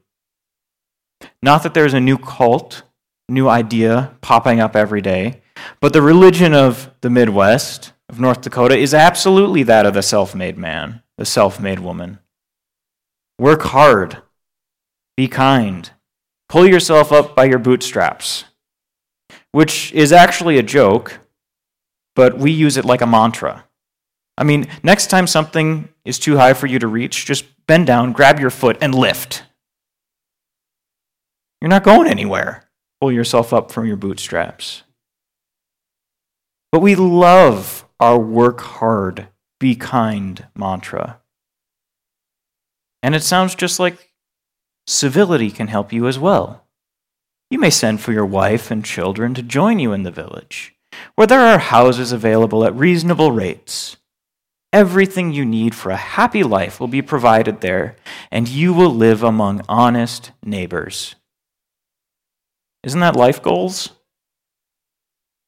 Not 1.42 1.64
that 1.64 1.74
there's 1.74 1.94
a 1.94 2.00
new 2.00 2.18
cult, 2.18 2.84
new 3.30 3.48
idea 3.48 4.16
popping 4.22 4.60
up 4.60 4.76
every 4.76 5.02
day, 5.02 5.42
but 5.80 5.94
the 5.94 6.02
religion 6.02 6.54
of 6.54 6.92
the 7.02 7.10
Midwest, 7.10 7.94
of 8.10 8.20
North 8.20 8.42
Dakota, 8.42 8.78
is 8.78 8.94
absolutely 8.94 9.64
that 9.64 9.86
of 9.86 9.94
the 9.94 10.02
self 10.02 10.36
made 10.36 10.58
man, 10.58 11.02
the 11.18 11.26
self 11.26 11.60
made 11.60 11.80
woman. 11.80 12.20
Work 13.40 13.64
hard, 13.64 14.22
be 15.18 15.28
kind. 15.28 15.90
Pull 16.48 16.68
yourself 16.68 17.12
up 17.12 17.36
by 17.36 17.46
your 17.46 17.60
bootstraps, 17.60 18.46
which 19.52 19.92
is 19.94 20.12
actually 20.12 20.58
a 20.58 20.64
joke, 20.64 21.20
but 22.16 22.38
we 22.38 22.52
use 22.52 22.78
it 22.78 22.86
like 22.86 23.02
a 23.02 23.08
mantra. 23.08 23.66
I 24.38 24.44
mean, 24.44 24.68
next 24.84 25.08
time 25.08 25.28
something 25.28 25.90
is 26.04 26.20
too 26.20 26.38
high 26.38 26.54
for 26.54 26.68
you 26.68 26.80
to 26.80 26.88
reach, 26.88 27.26
just 27.26 27.46
bend 27.68 27.88
down, 27.88 28.12
grab 28.12 28.40
your 28.40 28.50
foot, 28.50 28.78
and 28.82 28.94
lift. 28.94 29.44
You're 31.62 31.70
not 31.70 31.84
going 31.84 32.08
anywhere. 32.10 32.70
Pull 33.02 33.12
yourself 33.12 33.54
up 33.54 33.72
from 33.72 33.86
your 33.86 33.98
bootstraps. 33.98 34.84
But 36.72 36.82
we 36.82 36.96
love 36.96 37.88
our 38.00 38.20
work 38.20 38.62
hard, 38.62 39.28
be 39.60 39.76
kind 39.76 40.48
mantra. 40.56 41.22
And 43.02 43.16
it 43.16 43.24
sounds 43.24 43.56
just 43.56 43.80
like 43.80 44.12
civility 44.88 45.52
can 45.52 45.68
help 45.68 45.94
you 45.94 46.08
as 46.08 46.20
well. 46.20 46.66
You 47.50 47.60
may 47.60 47.70
send 47.70 48.02
for 48.02 48.12
your 48.12 48.26
wife 48.26 48.72
and 48.72 48.84
children 48.84 49.34
to 49.36 49.44
join 49.44 49.80
you 49.80 49.94
in 49.94 50.04
the 50.04 50.12
village, 50.12 50.76
where 51.16 51.28
there 51.28 51.40
are 51.40 51.60
houses 51.60 52.12
available 52.12 52.66
at 52.66 52.76
reasonable 52.76 53.32
rates. 53.32 53.98
Everything 54.74 55.32
you 55.32 55.46
need 55.46 55.74
for 55.74 55.92
a 55.92 55.96
happy 55.96 56.44
life 56.44 56.80
will 56.80 56.88
be 56.88 57.02
provided 57.02 57.62
there, 57.62 57.96
and 58.32 58.50
you 58.50 58.74
will 58.74 58.90
live 58.94 59.24
among 59.24 59.62
honest 59.70 60.32
neighbors. 60.44 61.16
Isn't 62.86 63.00
that 63.00 63.16
life 63.16 63.42
goals? 63.42 63.90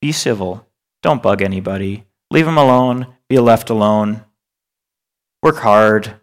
Be 0.02 0.12
civil. 0.12 0.68
Don't 1.04 1.22
bug 1.22 1.44
anybody. 1.44 2.06
Leave 2.32 2.46
them 2.46 2.58
alone. 2.58 3.14
Be 3.30 3.38
left 3.38 3.70
alone. 3.70 4.26
Work 5.44 5.58
hard. 5.58 6.20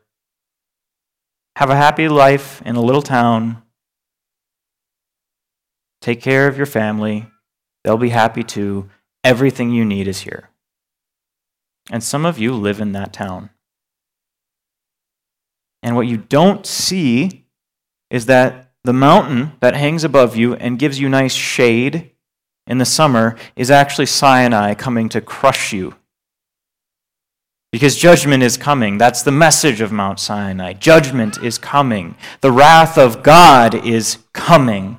Have 1.55 1.71
a 1.71 1.77
happy 1.77 2.09
life 2.09 2.61
in 2.63 2.75
a 2.75 2.83
little 2.83 3.01
town. 3.01 3.63
Take 6.01 6.21
care 6.21 6.49
of 6.49 6.57
your 6.57 6.67
family. 6.67 7.29
They'll 7.85 7.97
be 7.97 8.09
happy 8.09 8.43
too. 8.43 8.91
Everything 9.23 9.71
you 9.71 9.85
need 9.85 10.09
is 10.09 10.23
here. 10.23 10.51
And 11.91 12.03
some 12.03 12.27
of 12.27 12.41
you 12.41 12.55
live 12.55 12.81
in 12.81 12.91
that 12.93 13.13
town. 13.13 13.51
And 15.81 15.95
what 15.95 16.09
you 16.09 16.17
don't 16.17 16.67
see 16.67 17.47
is 18.11 18.27
that 18.27 18.64
the 18.85 18.93
mountain 18.93 19.53
that 19.61 19.75
hangs 19.75 20.05
above 20.05 20.37
you 20.37 20.55
and 20.55 20.79
gives 20.79 21.01
you 21.01 21.09
nice 21.09 21.33
shade 21.33 22.13
in 22.67 22.79
the 22.79 22.85
summer 22.85 23.37
is 23.57 23.71
actually 23.71 24.07
Sinai 24.07 24.75
coming 24.75 25.09
to 25.09 25.21
crush 25.21 25.73
you. 25.73 25.95
Because 27.73 27.97
judgment 27.97 28.43
is 28.43 28.57
coming. 28.57 28.99
That's 28.99 29.23
the 29.23 29.33
message 29.33 29.81
of 29.81 29.91
Mount 29.91 30.21
Sinai. 30.21 30.75
Judgment 30.75 31.43
is 31.43 31.59
coming. 31.59 32.15
The 32.41 32.53
wrath 32.53 32.97
of 32.97 33.23
God 33.23 33.75
is 33.75 34.19
coming. 34.33 34.99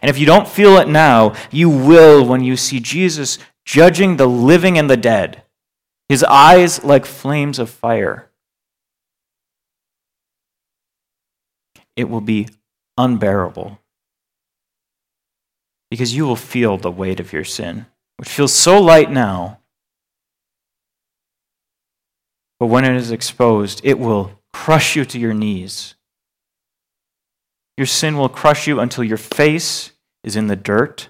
And 0.00 0.08
if 0.08 0.18
you 0.18 0.24
don't 0.24 0.48
feel 0.48 0.78
it 0.78 0.88
now, 0.88 1.34
you 1.50 1.68
will 1.68 2.24
when 2.24 2.42
you 2.42 2.56
see 2.56 2.80
Jesus 2.80 3.38
judging 3.66 4.16
the 4.16 4.26
living 4.26 4.78
and 4.78 4.88
the 4.88 4.96
dead, 4.96 5.42
his 6.08 6.24
eyes 6.24 6.82
like 6.84 7.04
flames 7.04 7.58
of 7.58 7.68
fire. 7.68 8.30
It 11.96 12.08
will 12.08 12.20
be 12.20 12.48
unbearable 12.96 13.78
because 15.90 16.14
you 16.14 16.24
will 16.24 16.36
feel 16.36 16.78
the 16.78 16.90
weight 16.90 17.20
of 17.20 17.34
your 17.34 17.44
sin, 17.44 17.84
which 18.16 18.30
feels 18.30 18.54
so 18.54 18.80
light 18.80 19.10
now. 19.10 19.58
But 22.58 22.68
when 22.68 22.84
it 22.84 22.96
is 22.96 23.10
exposed, 23.10 23.82
it 23.84 23.98
will 23.98 24.40
crush 24.54 24.96
you 24.96 25.04
to 25.04 25.18
your 25.18 25.34
knees. 25.34 25.94
Your 27.76 27.86
sin 27.86 28.16
will 28.16 28.28
crush 28.28 28.66
you 28.66 28.80
until 28.80 29.04
your 29.04 29.18
face 29.18 29.92
is 30.24 30.36
in 30.36 30.46
the 30.46 30.56
dirt, 30.56 31.08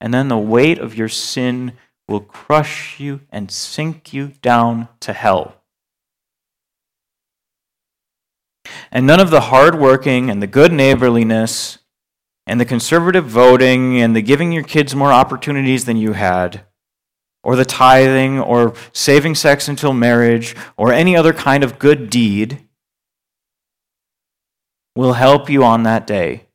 and 0.00 0.12
then 0.12 0.28
the 0.28 0.36
weight 0.36 0.78
of 0.78 0.94
your 0.94 1.08
sin 1.08 1.72
will 2.08 2.20
crush 2.20 2.98
you 2.98 3.20
and 3.30 3.50
sink 3.50 4.12
you 4.12 4.32
down 4.42 4.88
to 5.00 5.12
hell. 5.12 5.59
And 8.90 9.06
none 9.06 9.20
of 9.20 9.30
the 9.30 9.42
hard 9.42 9.74
working 9.78 10.30
and 10.30 10.42
the 10.42 10.46
good 10.46 10.72
neighborliness 10.72 11.78
and 12.46 12.60
the 12.60 12.64
conservative 12.64 13.26
voting 13.26 14.00
and 14.00 14.16
the 14.16 14.22
giving 14.22 14.52
your 14.52 14.64
kids 14.64 14.94
more 14.94 15.12
opportunities 15.12 15.84
than 15.84 15.96
you 15.96 16.14
had, 16.14 16.64
or 17.42 17.56
the 17.56 17.64
tithing, 17.64 18.40
or 18.40 18.74
saving 18.92 19.34
sex 19.34 19.68
until 19.68 19.92
marriage, 19.92 20.56
or 20.76 20.92
any 20.92 21.16
other 21.16 21.32
kind 21.32 21.62
of 21.62 21.78
good 21.78 22.10
deed 22.10 22.66
will 24.96 25.12
help 25.12 25.48
you 25.48 25.62
on 25.64 25.84
that 25.84 26.06
day. 26.06 26.46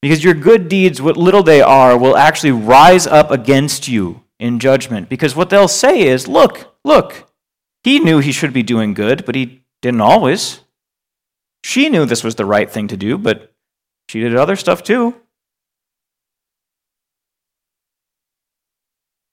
Because 0.00 0.22
your 0.22 0.34
good 0.34 0.68
deeds, 0.68 1.02
what 1.02 1.16
little 1.16 1.42
they 1.42 1.60
are, 1.60 1.98
will 1.98 2.16
actually 2.16 2.52
rise 2.52 3.06
up 3.06 3.30
against 3.30 3.88
you 3.88 4.22
in 4.38 4.60
judgment. 4.60 5.08
Because 5.08 5.34
what 5.34 5.50
they'll 5.50 5.66
say 5.66 6.02
is, 6.02 6.28
look, 6.28 6.76
look, 6.84 7.28
he 7.82 7.98
knew 7.98 8.18
he 8.18 8.32
should 8.32 8.52
be 8.52 8.62
doing 8.62 8.94
good, 8.94 9.24
but 9.24 9.34
he 9.34 9.64
didn't 9.82 10.00
always. 10.00 10.60
She 11.68 11.90
knew 11.90 12.06
this 12.06 12.24
was 12.24 12.36
the 12.36 12.46
right 12.46 12.70
thing 12.70 12.88
to 12.88 12.96
do, 12.96 13.18
but 13.18 13.52
she 14.08 14.20
did 14.20 14.34
other 14.34 14.56
stuff 14.56 14.82
too. 14.82 15.14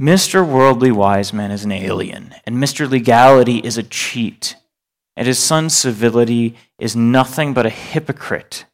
Mr. 0.01 0.46
Worldly 0.46 0.92
Wise 0.92 1.32
Man 1.32 1.50
is 1.50 1.63
an 1.63 1.72
alien, 1.72 2.36
and 2.46 2.58
Mr. 2.58 2.89
Legality 2.89 3.60
is 3.60 3.77
a 3.77 3.84
cheat, 3.84 4.58
and 5.15 5.27
his 5.27 5.39
son 5.39 5.70
Civility 5.70 6.58
is 6.77 6.94
nothing 6.94 7.54
but 7.54 7.65
a 7.65 7.70
hypocrite 7.70 8.65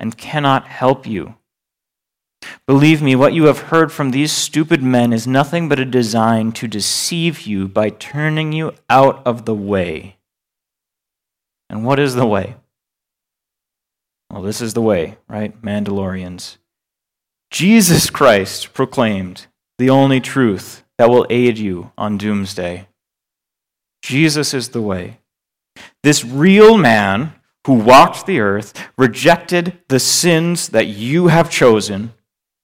and 0.00 0.18
cannot 0.18 0.66
help 0.66 1.06
you. 1.06 1.36
Believe 2.66 3.00
me, 3.00 3.14
what 3.14 3.32
you 3.32 3.44
have 3.44 3.70
heard 3.70 3.92
from 3.92 4.10
these 4.10 4.32
stupid 4.32 4.82
men 4.82 5.12
is 5.12 5.24
nothing 5.24 5.68
but 5.68 5.78
a 5.78 5.84
design 5.84 6.50
to 6.50 6.66
deceive 6.66 7.42
you 7.42 7.68
by 7.68 7.90
turning 7.90 8.50
you 8.50 8.72
out 8.90 9.24
of 9.24 9.44
the 9.44 9.54
way. 9.54 10.16
And 11.70 11.84
what 11.84 12.00
is 12.00 12.16
the 12.16 12.26
way? 12.26 12.56
Well, 14.30 14.42
this 14.42 14.60
is 14.60 14.74
the 14.74 14.82
way, 14.82 15.16
right? 15.28 15.60
Mandalorians. 15.62 16.58
Jesus 17.50 18.10
Christ 18.10 18.74
proclaimed 18.74 19.46
the 19.78 19.88
only 19.88 20.20
truth 20.20 20.84
that 20.98 21.08
will 21.08 21.26
aid 21.30 21.56
you 21.58 21.92
on 21.96 22.18
doomsday. 22.18 22.88
Jesus 24.02 24.52
is 24.52 24.70
the 24.70 24.82
way. 24.82 25.20
This 26.02 26.24
real 26.24 26.76
man 26.76 27.32
who 27.66 27.74
walked 27.74 28.26
the 28.26 28.40
earth 28.40 28.72
rejected 28.96 29.78
the 29.88 30.00
sins 30.00 30.68
that 30.70 30.86
you 30.86 31.28
have 31.28 31.50
chosen 31.50 32.12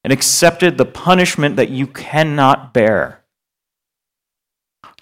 and 0.03 0.13
accepted 0.13 0.77
the 0.77 0.85
punishment 0.85 1.57
that 1.57 1.71
you 1.71 1.87
cannot 1.87 2.75
bear. 2.75 3.25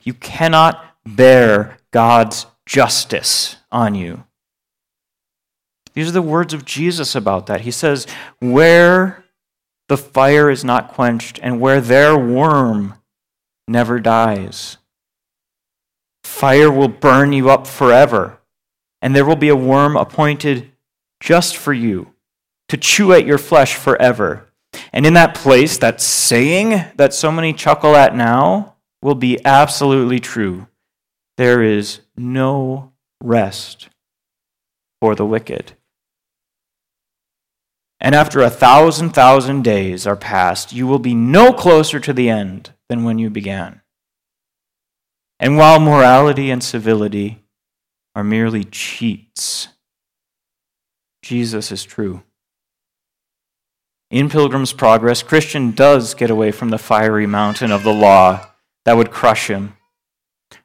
You 0.03 0.15
cannot 0.15 0.97
bear 1.05 1.79
God's 1.91 2.47
justice 2.67 3.57
on 3.71 3.95
you. 3.95 4.25
These 5.95 6.09
are 6.09 6.13
the 6.13 6.23
words 6.23 6.55
of 6.55 6.65
Jesus 6.65 7.15
about 7.15 7.47
that. 7.47 7.63
He 7.63 7.71
says, 7.71 8.07
Where 8.41 9.25
the 9.89 9.97
fire 9.97 10.51
is 10.51 10.65
not 10.65 10.93
quenched, 10.93 11.39
and 11.43 11.61
where 11.61 11.81
their 11.81 12.17
worm 12.17 12.95
never 13.69 14.01
dies. 14.01 14.79
Fire 16.25 16.71
will 16.71 16.89
burn 16.89 17.33
you 17.33 17.51
up 17.51 17.67
forever, 17.67 18.39
and 19.01 19.15
there 19.15 19.25
will 19.25 19.37
be 19.37 19.49
a 19.49 19.57
worm 19.57 19.97
appointed 19.97 20.73
just 21.21 21.57
for 21.57 21.73
you 21.73 22.15
to 22.69 22.77
chew 22.77 23.13
at 23.13 23.27
your 23.27 23.39
flesh 23.39 23.75
forever. 23.75 24.49
And 24.93 25.05
in 25.05 25.15
that 25.15 25.35
place, 25.35 25.77
that 25.79 26.01
saying 26.01 26.85
that 26.97 27.13
so 27.13 27.31
many 27.31 27.53
chuckle 27.53 27.95
at 27.95 28.17
now 28.17 28.77
will 29.03 29.15
be 29.15 29.45
absolutely 29.45 30.21
true. 30.21 30.69
There 31.37 31.63
is 31.63 32.01
no 32.17 32.93
rest 33.23 33.89
for 35.01 35.15
the 35.15 35.27
wicked. 35.27 35.75
And 38.05 38.17
after 38.17 38.41
a 38.41 38.51
thousand 38.51 39.11
thousand 39.11 39.63
days 39.63 40.09
are 40.09 40.17
passed, 40.17 40.73
you 40.73 40.89
will 40.89 40.99
be 40.99 41.15
no 41.15 41.53
closer 41.53 42.01
to 42.01 42.13
the 42.13 42.29
end 42.29 42.73
than 42.89 43.05
when 43.05 43.21
you 43.21 43.31
began. 43.31 43.81
And 45.39 45.57
while 45.57 45.79
morality 45.79 46.51
and 46.51 46.65
civility 46.65 47.45
are 48.17 48.25
merely 48.25 48.65
cheats, 48.65 49.69
Jesus 51.23 51.71
is 51.71 51.85
true. 51.85 52.25
In 54.11 54.29
Pilgrim's 54.29 54.73
Progress, 54.73 55.23
Christian 55.23 55.71
does 55.71 56.15
get 56.15 56.29
away 56.29 56.51
from 56.51 56.71
the 56.71 56.79
fiery 56.79 57.27
mountain 57.27 57.71
of 57.71 57.85
the 57.85 57.95
law 57.95 58.49
that 58.85 58.97
would 58.97 59.13
crush 59.13 59.47
him. 59.47 59.77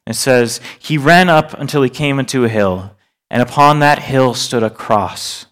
It 0.08 0.16
says, 0.16 0.60
He 0.80 0.98
ran 0.98 1.30
up 1.30 1.54
until 1.54 1.84
he 1.84 1.90
came 1.90 2.18
into 2.18 2.46
a 2.46 2.50
hill, 2.50 2.96
and 3.30 3.44
upon 3.44 3.80
that 3.80 4.00
hill 4.00 4.34
stood 4.34 4.64
a 4.64 4.72
cross 4.72 5.47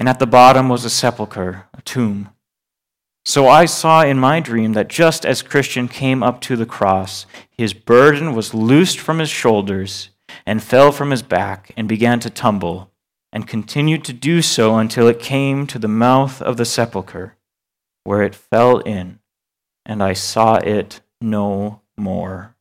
and 0.00 0.08
at 0.08 0.18
the 0.18 0.26
bottom 0.26 0.70
was 0.70 0.86
a 0.86 0.90
sepulchre, 0.90 1.66
a 1.74 1.82
tomb. 1.82 2.30
So 3.26 3.46
I 3.46 3.66
saw 3.66 4.02
in 4.02 4.18
my 4.18 4.40
dream 4.40 4.72
that 4.72 4.88
just 4.88 5.26
as 5.26 5.42
Christian 5.42 5.88
came 5.88 6.22
up 6.22 6.40
to 6.40 6.56
the 6.56 6.64
cross, 6.64 7.26
his 7.50 7.74
burden 7.74 8.34
was 8.34 8.54
loosed 8.54 8.98
from 8.98 9.18
his 9.18 9.28
shoulders 9.28 10.08
and 10.46 10.62
fell 10.62 10.90
from 10.90 11.10
his 11.10 11.22
back 11.22 11.72
and 11.76 11.86
began 11.86 12.18
to 12.20 12.30
tumble, 12.30 12.90
and 13.30 13.46
continued 13.46 14.02
to 14.04 14.14
do 14.14 14.40
so 14.40 14.78
until 14.78 15.06
it 15.06 15.20
came 15.20 15.66
to 15.66 15.78
the 15.78 15.86
mouth 15.86 16.40
of 16.40 16.56
the 16.56 16.64
sepulchre, 16.64 17.36
where 18.04 18.22
it 18.22 18.34
fell 18.34 18.78
in, 18.78 19.18
and 19.84 20.02
I 20.02 20.14
saw 20.14 20.56
it 20.56 21.02
no 21.20 21.82
more. 21.98 22.56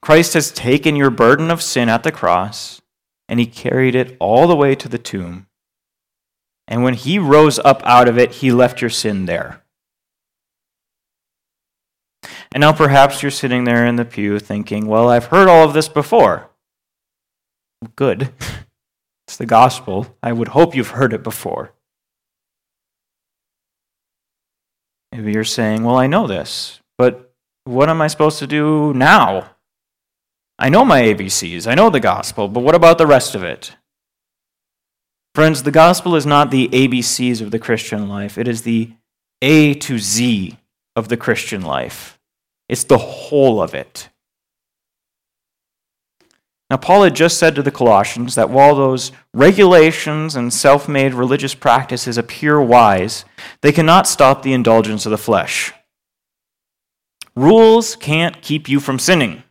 Christ 0.00 0.34
has 0.34 0.52
taken 0.52 0.94
your 0.94 1.10
burden 1.10 1.50
of 1.50 1.60
sin 1.60 1.88
at 1.88 2.04
the 2.04 2.12
cross 2.12 2.80
and 3.28 3.40
he 3.40 3.46
carried 3.46 3.94
it 3.94 4.16
all 4.20 4.46
the 4.46 4.56
way 4.56 4.74
to 4.74 4.88
the 4.88 4.98
tomb. 4.98 5.46
And 6.68 6.82
when 6.82 6.94
he 6.94 7.18
rose 7.18 7.58
up 7.60 7.82
out 7.84 8.08
of 8.08 8.18
it, 8.18 8.32
he 8.32 8.50
left 8.50 8.80
your 8.80 8.90
sin 8.90 9.26
there. 9.26 9.62
And 12.52 12.60
now 12.60 12.72
perhaps 12.72 13.22
you're 13.22 13.30
sitting 13.30 13.64
there 13.64 13.86
in 13.86 13.96
the 13.96 14.04
pew 14.04 14.38
thinking, 14.38 14.86
well, 14.86 15.08
I've 15.08 15.26
heard 15.26 15.48
all 15.48 15.64
of 15.64 15.74
this 15.74 15.88
before. 15.88 16.50
Good. 17.94 18.32
It's 19.26 19.36
the 19.38 19.44
gospel. 19.46 20.16
I 20.22 20.32
would 20.32 20.46
hope 20.46 20.76
you've 20.76 20.90
heard 20.90 21.12
it 21.12 21.24
before. 21.24 21.72
Maybe 25.10 25.32
you're 25.32 25.42
saying, 25.42 25.82
well, 25.82 25.96
I 25.96 26.06
know 26.06 26.28
this, 26.28 26.80
but 26.96 27.34
what 27.64 27.88
am 27.88 28.00
I 28.00 28.06
supposed 28.06 28.38
to 28.38 28.46
do 28.46 28.94
now? 28.94 29.55
I 30.58 30.68
know 30.68 30.84
my 30.84 31.02
ABCs, 31.02 31.66
I 31.66 31.74
know 31.74 31.90
the 31.90 32.00
gospel, 32.00 32.48
but 32.48 32.60
what 32.60 32.74
about 32.74 32.98
the 32.98 33.06
rest 33.06 33.34
of 33.34 33.42
it? 33.42 33.76
Friends, 35.34 35.62
the 35.62 35.70
gospel 35.70 36.16
is 36.16 36.24
not 36.24 36.50
the 36.50 36.68
ABCs 36.68 37.42
of 37.42 37.50
the 37.50 37.58
Christian 37.58 38.08
life, 38.08 38.38
it 38.38 38.48
is 38.48 38.62
the 38.62 38.92
A 39.42 39.74
to 39.74 39.98
Z 39.98 40.56
of 40.94 41.08
the 41.08 41.16
Christian 41.16 41.60
life. 41.60 42.18
It's 42.68 42.84
the 42.84 42.98
whole 42.98 43.60
of 43.62 43.74
it. 43.74 44.08
Now, 46.68 46.78
Paul 46.78 47.04
had 47.04 47.14
just 47.14 47.38
said 47.38 47.54
to 47.54 47.62
the 47.62 47.70
Colossians 47.70 48.34
that 48.34 48.50
while 48.50 48.74
those 48.74 49.12
regulations 49.32 50.34
and 50.34 50.52
self 50.52 50.88
made 50.88 51.14
religious 51.14 51.54
practices 51.54 52.18
appear 52.18 52.60
wise, 52.60 53.24
they 53.60 53.70
cannot 53.70 54.08
stop 54.08 54.42
the 54.42 54.52
indulgence 54.52 55.06
of 55.06 55.10
the 55.10 55.18
flesh. 55.18 55.72
Rules 57.36 57.94
can't 57.94 58.42
keep 58.42 58.68
you 58.68 58.80
from 58.80 58.98
sinning. 58.98 59.44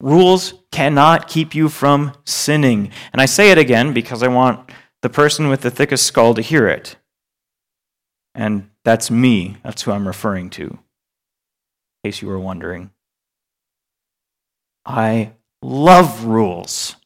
Rules 0.00 0.54
cannot 0.70 1.28
keep 1.28 1.54
you 1.54 1.68
from 1.68 2.12
sinning. 2.24 2.90
And 3.12 3.20
I 3.20 3.26
say 3.26 3.50
it 3.50 3.58
again 3.58 3.92
because 3.92 4.22
I 4.22 4.28
want 4.28 4.70
the 5.02 5.08
person 5.08 5.48
with 5.48 5.62
the 5.62 5.70
thickest 5.70 6.06
skull 6.06 6.34
to 6.34 6.42
hear 6.42 6.68
it. 6.68 6.96
And 8.34 8.70
that's 8.84 9.10
me. 9.10 9.56
That's 9.64 9.82
who 9.82 9.92
I'm 9.92 10.06
referring 10.06 10.50
to, 10.50 10.64
in 10.64 10.78
case 12.04 12.20
you 12.20 12.28
were 12.28 12.38
wondering. 12.38 12.90
I 14.84 15.32
love 15.62 16.24
rules. 16.24 16.96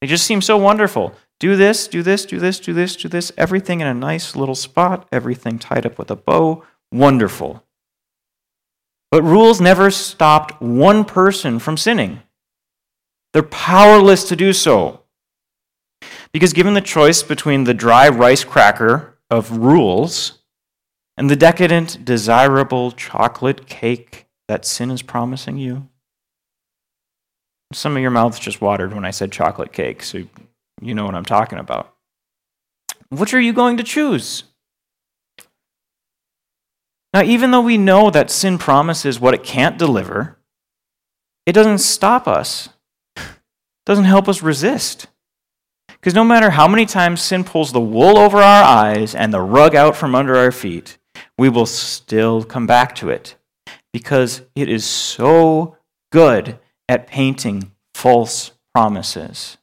They 0.00 0.06
just 0.06 0.26
seem 0.26 0.40
so 0.40 0.56
wonderful. 0.56 1.14
Do 1.38 1.56
this, 1.56 1.86
do 1.86 2.02
this, 2.02 2.24
do 2.24 2.38
this, 2.38 2.58
do 2.58 2.72
this, 2.72 2.96
do 2.96 3.08
this. 3.08 3.32
Everything 3.36 3.80
in 3.80 3.86
a 3.86 3.94
nice 3.94 4.34
little 4.34 4.54
spot, 4.54 5.06
everything 5.12 5.58
tied 5.58 5.84
up 5.84 5.98
with 5.98 6.10
a 6.10 6.16
bow. 6.16 6.64
Wonderful. 6.90 7.65
But 9.10 9.22
rules 9.22 9.60
never 9.60 9.90
stopped 9.90 10.60
one 10.60 11.04
person 11.04 11.58
from 11.58 11.76
sinning. 11.76 12.22
They're 13.32 13.42
powerless 13.42 14.24
to 14.28 14.36
do 14.36 14.52
so. 14.52 15.02
Because 16.32 16.52
given 16.52 16.74
the 16.74 16.80
choice 16.80 17.22
between 17.22 17.64
the 17.64 17.74
dry 17.74 18.08
rice 18.08 18.44
cracker 18.44 19.18
of 19.30 19.58
rules 19.58 20.38
and 21.16 21.30
the 21.30 21.36
decadent, 21.36 22.04
desirable 22.04 22.92
chocolate 22.92 23.66
cake 23.66 24.26
that 24.48 24.64
sin 24.64 24.90
is 24.90 25.02
promising 25.02 25.56
you, 25.56 25.88
some 27.72 27.96
of 27.96 28.02
your 28.02 28.10
mouths 28.10 28.38
just 28.38 28.60
watered 28.60 28.92
when 28.92 29.04
I 29.04 29.10
said 29.10 29.32
chocolate 29.32 29.72
cake, 29.72 30.02
so 30.02 30.24
you 30.80 30.94
know 30.94 31.04
what 31.04 31.14
I'm 31.14 31.24
talking 31.24 31.58
about. 31.58 31.94
Which 33.08 33.34
are 33.34 33.40
you 33.40 33.52
going 33.52 33.76
to 33.76 33.82
choose? 33.82 34.44
Now, 37.16 37.22
even 37.22 37.50
though 37.50 37.62
we 37.62 37.78
know 37.78 38.10
that 38.10 38.30
sin 38.30 38.58
promises 38.58 39.18
what 39.18 39.32
it 39.32 39.42
can't 39.42 39.78
deliver, 39.78 40.36
it 41.46 41.52
doesn't 41.52 41.78
stop 41.78 42.28
us, 42.28 42.68
it 43.16 43.22
doesn't 43.86 44.04
help 44.04 44.28
us 44.28 44.42
resist. 44.42 45.06
Because 45.88 46.12
no 46.12 46.24
matter 46.24 46.50
how 46.50 46.68
many 46.68 46.84
times 46.84 47.22
sin 47.22 47.42
pulls 47.42 47.72
the 47.72 47.80
wool 47.80 48.18
over 48.18 48.36
our 48.36 48.62
eyes 48.62 49.14
and 49.14 49.32
the 49.32 49.40
rug 49.40 49.74
out 49.74 49.96
from 49.96 50.14
under 50.14 50.36
our 50.36 50.52
feet, 50.52 50.98
we 51.38 51.48
will 51.48 51.64
still 51.64 52.44
come 52.44 52.66
back 52.66 52.94
to 52.96 53.08
it 53.08 53.36
because 53.94 54.42
it 54.54 54.68
is 54.68 54.84
so 54.84 55.78
good 56.12 56.58
at 56.86 57.06
painting 57.06 57.72
false 57.94 58.52
promises. 58.74 59.56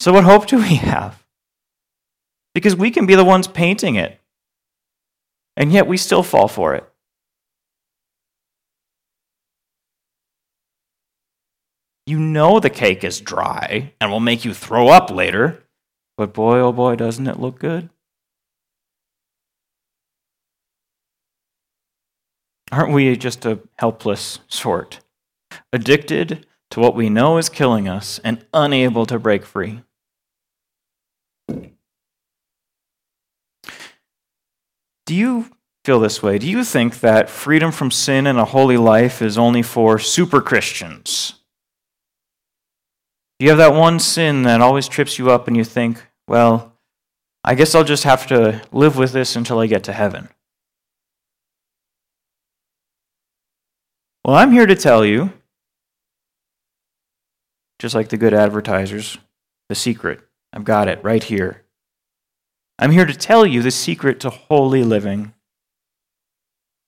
So, 0.00 0.10
what 0.14 0.24
hope 0.24 0.46
do 0.46 0.56
we 0.56 0.76
have? 0.76 1.22
Because 2.54 2.74
we 2.74 2.90
can 2.90 3.04
be 3.04 3.14
the 3.14 3.26
ones 3.26 3.46
painting 3.46 3.96
it, 3.96 4.18
and 5.56 5.72
yet 5.72 5.86
we 5.86 5.96
still 5.96 6.22
fall 6.22 6.48
for 6.48 6.74
it. 6.74 6.84
You 12.06 12.18
know 12.18 12.60
the 12.60 12.70
cake 12.70 13.02
is 13.02 13.20
dry 13.20 13.94
and 14.00 14.10
will 14.10 14.20
make 14.20 14.44
you 14.44 14.52
throw 14.52 14.88
up 14.88 15.10
later, 15.10 15.64
but 16.18 16.34
boy, 16.34 16.58
oh 16.58 16.72
boy, 16.72 16.96
doesn't 16.96 17.26
it 17.26 17.40
look 17.40 17.58
good? 17.58 17.88
Aren't 22.70 22.92
we 22.92 23.16
just 23.16 23.46
a 23.46 23.60
helpless 23.78 24.40
sort, 24.48 25.00
addicted 25.72 26.46
to 26.70 26.80
what 26.80 26.94
we 26.94 27.08
know 27.08 27.38
is 27.38 27.48
killing 27.48 27.88
us 27.88 28.18
and 28.24 28.44
unable 28.52 29.06
to 29.06 29.18
break 29.18 29.46
free? 29.46 29.82
Do 35.06 35.14
you 35.14 35.50
feel 35.84 36.00
this 36.00 36.22
way? 36.22 36.38
Do 36.38 36.48
you 36.48 36.64
think 36.64 37.00
that 37.00 37.28
freedom 37.28 37.70
from 37.70 37.90
sin 37.90 38.26
and 38.26 38.38
a 38.38 38.44
holy 38.46 38.76
life 38.76 39.20
is 39.20 39.36
only 39.36 39.62
for 39.62 39.98
super 39.98 40.40
Christians? 40.40 41.34
Do 43.38 43.44
you 43.44 43.50
have 43.50 43.58
that 43.58 43.74
one 43.74 43.98
sin 43.98 44.42
that 44.44 44.60
always 44.60 44.88
trips 44.88 45.18
you 45.18 45.30
up 45.30 45.46
and 45.46 45.56
you 45.56 45.64
think, 45.64 46.02
well, 46.26 46.72
I 47.42 47.54
guess 47.54 47.74
I'll 47.74 47.84
just 47.84 48.04
have 48.04 48.26
to 48.28 48.62
live 48.72 48.96
with 48.96 49.12
this 49.12 49.36
until 49.36 49.58
I 49.58 49.66
get 49.66 49.84
to 49.84 49.92
heaven? 49.92 50.30
Well, 54.24 54.36
I'm 54.36 54.52
here 54.52 54.64
to 54.64 54.74
tell 54.74 55.04
you, 55.04 55.34
just 57.78 57.94
like 57.94 58.08
the 58.08 58.16
good 58.16 58.32
advertisers, 58.32 59.18
the 59.68 59.74
secret. 59.74 60.20
I've 60.54 60.64
got 60.64 60.88
it 60.88 61.04
right 61.04 61.22
here. 61.22 61.63
I'm 62.78 62.90
here 62.90 63.06
to 63.06 63.14
tell 63.14 63.46
you 63.46 63.62
the 63.62 63.70
secret 63.70 64.18
to 64.20 64.30
holy 64.30 64.82
living, 64.82 65.32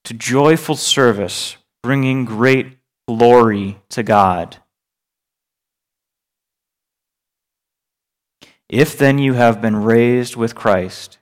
to 0.05 0.15
joyful 0.15 0.77
service, 0.77 1.57
bringing 1.83 2.25
great 2.25 2.79
glory 3.07 3.79
to 3.91 4.03
God. 4.03 4.57
If 8.69 8.99
then 8.99 9.19
you 9.19 9.35
have 9.35 9.63
been 9.63 9.77
raised 9.77 10.35
with 10.35 10.57
Christ, 10.57 11.19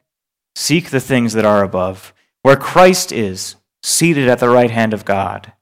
seek 0.56 0.88
the 0.88 1.00
things 1.00 1.34
that 1.34 1.44
are 1.44 1.62
above, 1.62 2.14
where 2.42 2.56
Christ 2.56 3.12
is, 3.12 3.56
seated 3.82 4.28
at 4.28 4.38
the 4.38 4.48
right 4.48 4.70
hand 4.70 4.94
of 4.94 5.04
God. 5.04 5.52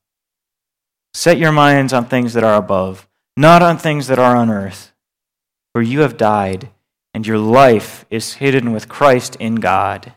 Set 1.13 1.39
your 1.39 1.51
minds 1.51 1.93
on 1.93 2.05
things 2.05 2.35
that 2.35 2.45
are 2.45 2.57
above, 2.57 3.09
not 3.37 3.63
on 3.63 3.79
things 3.79 4.07
that 4.07 4.21
are 4.21 4.37
on 4.37 4.49
earth, 4.49 4.93
for 5.75 5.83
you 5.83 6.01
have 6.01 6.17
died 6.17 6.71
and 7.15 7.27
your 7.27 7.39
life 7.39 8.05
is 8.11 8.35
hidden 8.35 8.73
with 8.73 8.89
Christ 8.89 9.37
in 9.37 9.57
God. 9.57 10.15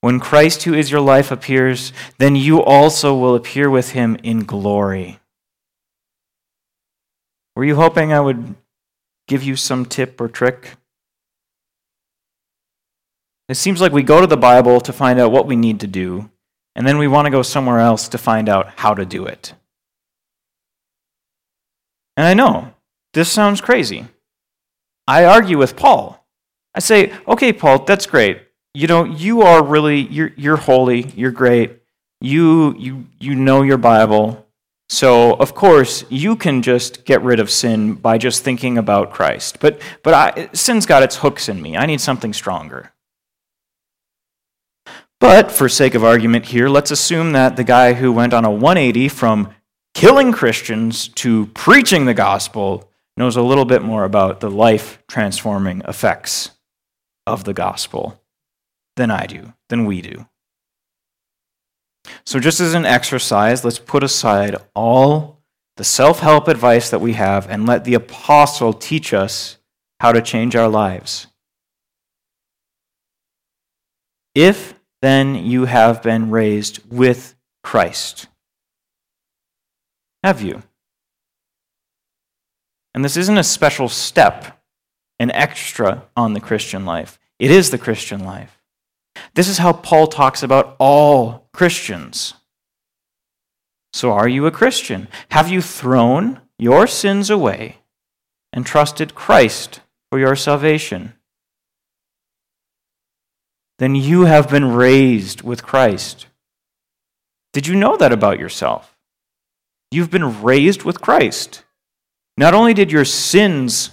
When 0.00 0.20
Christ, 0.20 0.62
who 0.62 0.74
is 0.74 0.90
your 0.90 1.00
life, 1.00 1.30
appears, 1.30 1.92
then 2.18 2.36
you 2.36 2.62
also 2.62 3.14
will 3.14 3.34
appear 3.34 3.68
with 3.68 3.90
him 3.90 4.16
in 4.22 4.44
glory. 4.44 5.18
Were 7.54 7.64
you 7.64 7.76
hoping 7.76 8.12
I 8.12 8.20
would 8.20 8.54
give 9.26 9.42
you 9.42 9.56
some 9.56 9.86
tip 9.86 10.20
or 10.20 10.28
trick? 10.28 10.76
It 13.48 13.56
seems 13.56 13.80
like 13.80 13.92
we 13.92 14.02
go 14.02 14.20
to 14.20 14.26
the 14.26 14.36
Bible 14.36 14.80
to 14.80 14.92
find 14.92 15.18
out 15.18 15.32
what 15.32 15.46
we 15.46 15.56
need 15.56 15.80
to 15.80 15.86
do, 15.86 16.30
and 16.74 16.86
then 16.86 16.98
we 16.98 17.08
want 17.08 17.26
to 17.26 17.30
go 17.30 17.42
somewhere 17.42 17.78
else 17.78 18.08
to 18.08 18.18
find 18.18 18.48
out 18.48 18.72
how 18.76 18.92
to 18.94 19.04
do 19.04 19.24
it. 19.24 19.54
And 22.16 22.26
I 22.26 22.34
know, 22.34 22.74
this 23.14 23.30
sounds 23.30 23.60
crazy. 23.60 24.06
I 25.06 25.24
argue 25.24 25.58
with 25.58 25.76
Paul. 25.76 26.26
I 26.74 26.80
say, 26.80 27.12
okay, 27.26 27.52
Paul, 27.52 27.84
that's 27.84 28.06
great. 28.06 28.42
You 28.74 28.86
know, 28.86 29.04
you 29.04 29.42
are 29.42 29.64
really, 29.64 30.00
you're, 30.00 30.32
you're 30.36 30.56
holy, 30.56 31.08
you're 31.16 31.30
great. 31.30 31.80
You, 32.20 32.74
you, 32.76 33.06
you 33.18 33.34
know 33.34 33.62
your 33.62 33.78
Bible. 33.78 34.46
So, 34.88 35.34
of 35.34 35.54
course, 35.54 36.04
you 36.10 36.36
can 36.36 36.62
just 36.62 37.04
get 37.04 37.22
rid 37.22 37.40
of 37.40 37.50
sin 37.50 37.94
by 37.94 38.18
just 38.18 38.44
thinking 38.44 38.78
about 38.78 39.12
Christ. 39.12 39.58
But, 39.60 39.80
but 40.02 40.14
I, 40.14 40.48
sin's 40.52 40.86
got 40.86 41.02
its 41.02 41.16
hooks 41.16 41.48
in 41.48 41.60
me. 41.60 41.76
I 41.76 41.86
need 41.86 42.00
something 42.00 42.32
stronger. 42.32 42.92
But, 45.18 45.50
for 45.50 45.68
sake 45.68 45.94
of 45.94 46.04
argument 46.04 46.46
here, 46.46 46.68
let's 46.68 46.90
assume 46.90 47.32
that 47.32 47.56
the 47.56 47.64
guy 47.64 47.94
who 47.94 48.12
went 48.12 48.34
on 48.34 48.44
a 48.44 48.50
180 48.50 49.08
from 49.08 49.54
killing 49.94 50.30
Christians 50.30 51.08
to 51.08 51.46
preaching 51.46 52.04
the 52.04 52.14
gospel 52.14 52.90
knows 53.16 53.36
a 53.36 53.42
little 53.42 53.64
bit 53.64 53.82
more 53.82 54.04
about 54.04 54.40
the 54.40 54.50
life 54.50 55.02
transforming 55.08 55.82
effects 55.88 56.50
of 57.26 57.44
the 57.44 57.54
gospel 57.54 58.22
than 58.96 59.10
I 59.10 59.26
do, 59.26 59.54
than 59.68 59.84
we 59.84 60.02
do. 60.02 60.26
So, 62.24 62.38
just 62.38 62.60
as 62.60 62.74
an 62.74 62.84
exercise, 62.84 63.64
let's 63.64 63.78
put 63.78 64.04
aside 64.04 64.56
all 64.74 65.42
the 65.76 65.84
self 65.84 66.20
help 66.20 66.48
advice 66.48 66.90
that 66.90 67.00
we 67.00 67.14
have 67.14 67.48
and 67.50 67.66
let 67.66 67.84
the 67.84 67.94
apostle 67.94 68.72
teach 68.72 69.12
us 69.12 69.58
how 70.00 70.12
to 70.12 70.22
change 70.22 70.54
our 70.54 70.68
lives. 70.68 71.26
If 74.34 74.74
then 75.02 75.34
you 75.34 75.64
have 75.64 76.02
been 76.02 76.30
raised 76.30 76.80
with 76.90 77.34
Christ, 77.62 78.28
have 80.22 80.42
you? 80.42 80.62
And 82.96 83.04
this 83.04 83.18
isn't 83.18 83.36
a 83.36 83.44
special 83.44 83.90
step, 83.90 84.58
an 85.18 85.30
extra 85.32 86.04
on 86.16 86.32
the 86.32 86.40
Christian 86.40 86.86
life. 86.86 87.18
It 87.38 87.50
is 87.50 87.68
the 87.68 87.76
Christian 87.76 88.24
life. 88.24 88.58
This 89.34 89.48
is 89.48 89.58
how 89.58 89.74
Paul 89.74 90.06
talks 90.06 90.42
about 90.42 90.76
all 90.78 91.46
Christians. 91.52 92.32
So, 93.92 94.12
are 94.12 94.26
you 94.26 94.46
a 94.46 94.50
Christian? 94.50 95.08
Have 95.30 95.50
you 95.50 95.60
thrown 95.60 96.40
your 96.58 96.86
sins 96.86 97.28
away 97.28 97.80
and 98.50 98.64
trusted 98.64 99.14
Christ 99.14 99.80
for 100.10 100.18
your 100.18 100.34
salvation? 100.34 101.12
Then 103.78 103.94
you 103.94 104.24
have 104.24 104.48
been 104.48 104.72
raised 104.72 105.42
with 105.42 105.62
Christ. 105.62 106.28
Did 107.52 107.66
you 107.66 107.76
know 107.76 107.98
that 107.98 108.12
about 108.12 108.40
yourself? 108.40 108.96
You've 109.90 110.10
been 110.10 110.42
raised 110.42 110.82
with 110.82 111.02
Christ. 111.02 111.62
Not 112.36 112.54
only 112.54 112.74
did 112.74 112.92
your 112.92 113.04
sins 113.04 113.90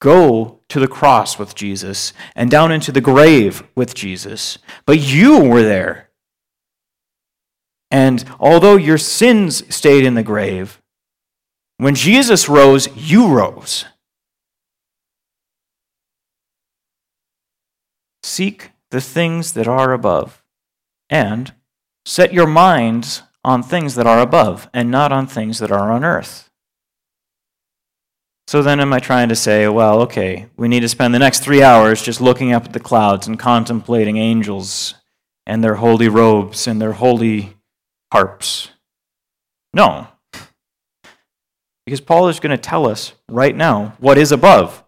go 0.00 0.60
to 0.68 0.80
the 0.80 0.88
cross 0.88 1.38
with 1.38 1.54
Jesus 1.54 2.12
and 2.34 2.50
down 2.50 2.72
into 2.72 2.92
the 2.92 3.00
grave 3.00 3.62
with 3.74 3.94
Jesus, 3.94 4.58
but 4.86 5.00
you 5.00 5.40
were 5.40 5.62
there. 5.62 6.10
And 7.90 8.24
although 8.38 8.76
your 8.76 8.98
sins 8.98 9.62
stayed 9.74 10.04
in 10.04 10.14
the 10.14 10.22
grave, 10.22 10.80
when 11.78 11.94
Jesus 11.94 12.48
rose, 12.48 12.88
you 12.96 13.28
rose. 13.28 13.84
Seek 18.22 18.72
the 18.90 19.00
things 19.00 19.52
that 19.54 19.68
are 19.68 19.92
above, 19.92 20.42
and 21.08 21.54
set 22.04 22.32
your 22.32 22.46
minds 22.46 23.22
on 23.44 23.62
things 23.62 23.94
that 23.94 24.06
are 24.06 24.20
above, 24.20 24.68
and 24.74 24.90
not 24.90 25.12
on 25.12 25.26
things 25.26 25.58
that 25.60 25.70
are 25.70 25.90
on 25.90 26.04
earth. 26.04 26.47
So 28.48 28.62
then, 28.62 28.80
am 28.80 28.94
I 28.94 28.98
trying 28.98 29.28
to 29.28 29.36
say, 29.36 29.68
well, 29.68 30.00
okay, 30.00 30.46
we 30.56 30.68
need 30.68 30.80
to 30.80 30.88
spend 30.88 31.12
the 31.12 31.18
next 31.18 31.40
three 31.40 31.62
hours 31.62 32.00
just 32.00 32.18
looking 32.18 32.54
up 32.54 32.64
at 32.64 32.72
the 32.72 32.80
clouds 32.80 33.26
and 33.26 33.38
contemplating 33.38 34.16
angels 34.16 34.94
and 35.44 35.62
their 35.62 35.74
holy 35.74 36.08
robes 36.08 36.66
and 36.66 36.80
their 36.80 36.94
holy 36.94 37.58
harps? 38.10 38.70
No. 39.74 40.08
Because 41.84 42.00
Paul 42.00 42.28
is 42.28 42.40
going 42.40 42.56
to 42.56 42.62
tell 42.62 42.88
us 42.88 43.12
right 43.28 43.54
now 43.54 43.92
what 43.98 44.16
is 44.16 44.32
above. 44.32 44.82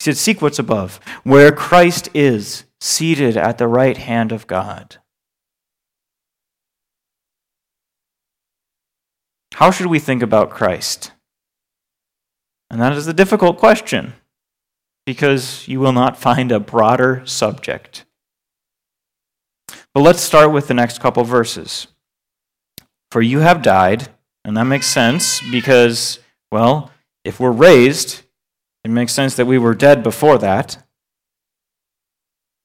He 0.00 0.06
said, 0.06 0.16
Seek 0.16 0.42
what's 0.42 0.58
above, 0.58 0.98
where 1.22 1.52
Christ 1.52 2.08
is 2.12 2.64
seated 2.80 3.36
at 3.36 3.58
the 3.58 3.68
right 3.68 3.98
hand 3.98 4.32
of 4.32 4.48
God. 4.48 4.96
How 9.54 9.70
should 9.70 9.86
we 9.86 10.00
think 10.00 10.24
about 10.24 10.50
Christ? 10.50 11.12
And 12.70 12.80
that 12.80 12.92
is 12.92 13.06
a 13.06 13.12
difficult 13.12 13.58
question 13.58 14.14
because 15.04 15.66
you 15.68 15.78
will 15.78 15.92
not 15.92 16.18
find 16.18 16.50
a 16.50 16.60
broader 16.60 17.22
subject. 17.24 18.04
But 19.94 20.02
let's 20.02 20.20
start 20.20 20.52
with 20.52 20.68
the 20.68 20.74
next 20.74 21.00
couple 21.00 21.24
verses. 21.24 21.86
For 23.10 23.22
you 23.22 23.38
have 23.38 23.62
died, 23.62 24.08
and 24.44 24.56
that 24.56 24.64
makes 24.64 24.86
sense 24.86 25.40
because, 25.50 26.18
well, 26.50 26.90
if 27.24 27.40
we're 27.40 27.52
raised, 27.52 28.22
it 28.84 28.90
makes 28.90 29.12
sense 29.12 29.36
that 29.36 29.46
we 29.46 29.58
were 29.58 29.74
dead 29.74 30.02
before 30.02 30.38
that. 30.38 30.84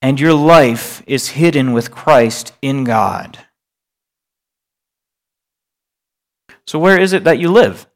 And 0.01 0.19
your 0.19 0.33
life 0.33 1.03
is 1.05 1.29
hidden 1.29 1.73
with 1.73 1.91
Christ 1.91 2.53
in 2.61 2.83
God. 2.83 3.45
So, 6.65 6.79
where 6.79 6.99
is 6.99 7.13
it 7.13 7.23
that 7.23 7.39
you 7.39 7.51
live? 7.51 7.87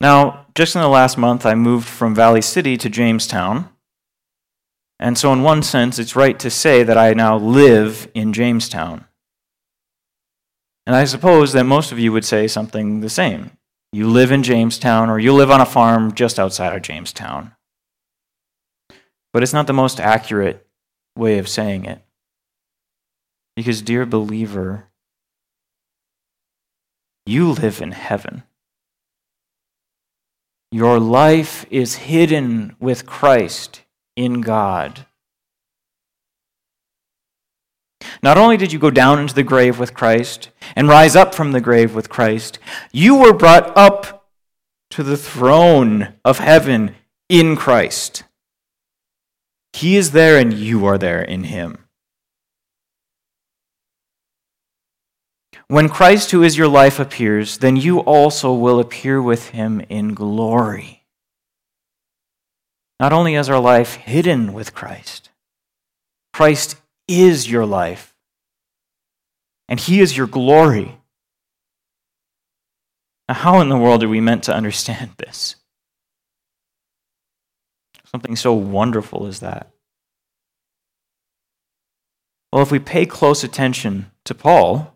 Now, 0.00 0.46
just 0.54 0.74
in 0.74 0.80
the 0.80 0.88
last 0.88 1.18
month, 1.18 1.44
I 1.44 1.54
moved 1.54 1.86
from 1.86 2.14
Valley 2.14 2.40
City 2.40 2.76
to 2.78 2.88
Jamestown. 2.88 3.68
And 4.98 5.16
so, 5.16 5.32
in 5.32 5.42
one 5.42 5.62
sense, 5.62 5.98
it's 5.98 6.16
right 6.16 6.38
to 6.38 6.50
say 6.50 6.82
that 6.82 6.96
I 6.96 7.12
now 7.12 7.36
live 7.36 8.10
in 8.14 8.32
Jamestown. 8.32 9.04
And 10.86 10.96
I 10.96 11.04
suppose 11.04 11.52
that 11.52 11.64
most 11.64 11.92
of 11.92 11.98
you 11.98 12.12
would 12.12 12.24
say 12.24 12.48
something 12.48 13.00
the 13.00 13.10
same. 13.10 13.52
You 13.92 14.08
live 14.08 14.32
in 14.32 14.42
Jamestown, 14.42 15.10
or 15.10 15.18
you 15.18 15.34
live 15.34 15.50
on 15.50 15.60
a 15.60 15.66
farm 15.66 16.14
just 16.14 16.38
outside 16.38 16.74
of 16.74 16.82
Jamestown. 16.82 17.54
But 19.32 19.42
it's 19.42 19.52
not 19.52 19.66
the 19.66 19.72
most 19.72 20.00
accurate 20.00 20.66
way 21.16 21.38
of 21.38 21.48
saying 21.48 21.84
it. 21.84 22.02
Because, 23.54 23.82
dear 23.82 24.06
believer, 24.06 24.88
you 27.26 27.50
live 27.52 27.82
in 27.82 27.92
heaven. 27.92 28.44
Your 30.72 31.00
life 31.00 31.66
is 31.70 31.96
hidden 31.96 32.76
with 32.78 33.04
Christ 33.04 33.82
in 34.14 34.40
God. 34.40 35.06
Not 38.22 38.38
only 38.38 38.56
did 38.56 38.72
you 38.72 38.78
go 38.78 38.90
down 38.90 39.18
into 39.18 39.34
the 39.34 39.42
grave 39.42 39.78
with 39.78 39.94
Christ 39.94 40.50
and 40.76 40.88
rise 40.88 41.16
up 41.16 41.34
from 41.34 41.52
the 41.52 41.60
grave 41.60 41.94
with 41.94 42.08
Christ, 42.08 42.58
you 42.92 43.16
were 43.16 43.32
brought 43.32 43.76
up 43.76 44.28
to 44.90 45.02
the 45.02 45.16
throne 45.16 46.14
of 46.24 46.38
heaven 46.38 46.94
in 47.28 47.56
Christ. 47.56 48.24
He 49.72 49.96
is 49.96 50.12
there 50.12 50.38
and 50.38 50.52
you 50.52 50.84
are 50.86 50.98
there 50.98 51.22
in 51.22 51.44
him. 51.44 51.86
When 55.68 55.88
Christ, 55.88 56.30
who 56.30 56.42
is 56.42 56.58
your 56.58 56.68
life, 56.68 56.98
appears, 56.98 57.58
then 57.58 57.76
you 57.76 58.00
also 58.00 58.52
will 58.52 58.80
appear 58.80 59.22
with 59.22 59.50
him 59.50 59.80
in 59.88 60.14
glory. 60.14 61.04
Not 62.98 63.12
only 63.12 63.34
is 63.34 63.48
our 63.48 63.60
life 63.60 63.94
hidden 63.94 64.52
with 64.52 64.74
Christ, 64.74 65.30
Christ 66.32 66.76
is 67.08 67.50
your 67.50 67.66
life, 67.66 68.14
and 69.68 69.80
he 69.80 70.00
is 70.00 70.16
your 70.16 70.26
glory. 70.26 70.98
Now, 73.28 73.34
how 73.34 73.60
in 73.60 73.68
the 73.68 73.78
world 73.78 74.02
are 74.02 74.08
we 74.08 74.20
meant 74.20 74.42
to 74.44 74.54
understand 74.54 75.12
this? 75.18 75.56
Something 78.06 78.34
so 78.34 78.52
wonderful 78.52 79.26
as 79.26 79.38
that. 79.38 79.70
Well, 82.52 82.62
if 82.62 82.72
we 82.72 82.80
pay 82.80 83.06
close 83.06 83.44
attention 83.44 84.10
to 84.24 84.34
Paul, 84.34 84.89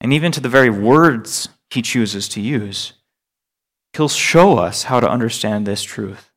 and 0.00 0.12
even 0.12 0.32
to 0.32 0.40
the 0.40 0.48
very 0.48 0.70
words 0.70 1.48
he 1.70 1.82
chooses 1.82 2.28
to 2.30 2.40
use, 2.40 2.94
he'll 3.92 4.08
show 4.08 4.58
us 4.58 4.84
how 4.84 5.00
to 5.00 5.08
understand 5.08 5.66
this 5.66 5.82
truth. 5.82 6.30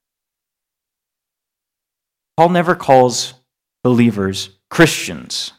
Paul 2.35 2.49
never 2.49 2.75
calls 2.75 3.35
believers 3.83 4.49
Christians. 4.69 5.53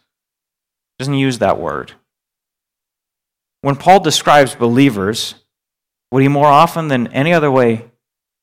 He 0.98 1.04
doesn't 1.04 1.14
use 1.14 1.38
that 1.38 1.60
word. 1.60 1.92
When 3.62 3.76
Paul 3.76 4.00
describes 4.00 4.54
believers, 4.54 5.36
what 6.10 6.22
he 6.22 6.28
more 6.28 6.46
often 6.46 6.88
than 6.88 7.06
any 7.08 7.32
other 7.32 7.50
way, 7.50 7.90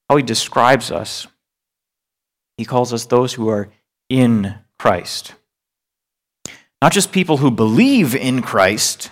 how 0.09 0.17
he 0.17 0.23
describes 0.23 0.91
us, 0.91 1.27
he 2.57 2.65
calls 2.65 2.93
us 2.93 3.05
those 3.05 3.33
who 3.33 3.49
are 3.49 3.69
in 4.09 4.55
Christ. 4.79 5.35
Not 6.81 6.91
just 6.91 7.11
people 7.11 7.37
who 7.37 7.51
believe 7.51 8.15
in 8.15 8.41
Christ, 8.41 9.11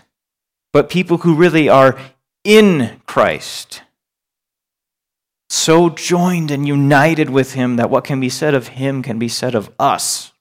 but 0.73 0.89
people 0.89 1.19
who 1.19 1.34
really 1.34 1.67
are 1.67 1.97
in 2.43 3.01
Christ. 3.05 3.82
So 5.49 5.89
joined 5.89 6.51
and 6.51 6.67
united 6.67 7.29
with 7.29 7.53
Him 7.53 7.77
that 7.77 7.89
what 7.89 8.03
can 8.03 8.19
be 8.19 8.29
said 8.29 8.53
of 8.53 8.69
Him 8.69 9.01
can 9.01 9.17
be 9.17 9.27
said 9.27 9.55
of 9.55 9.71
us. 9.79 10.32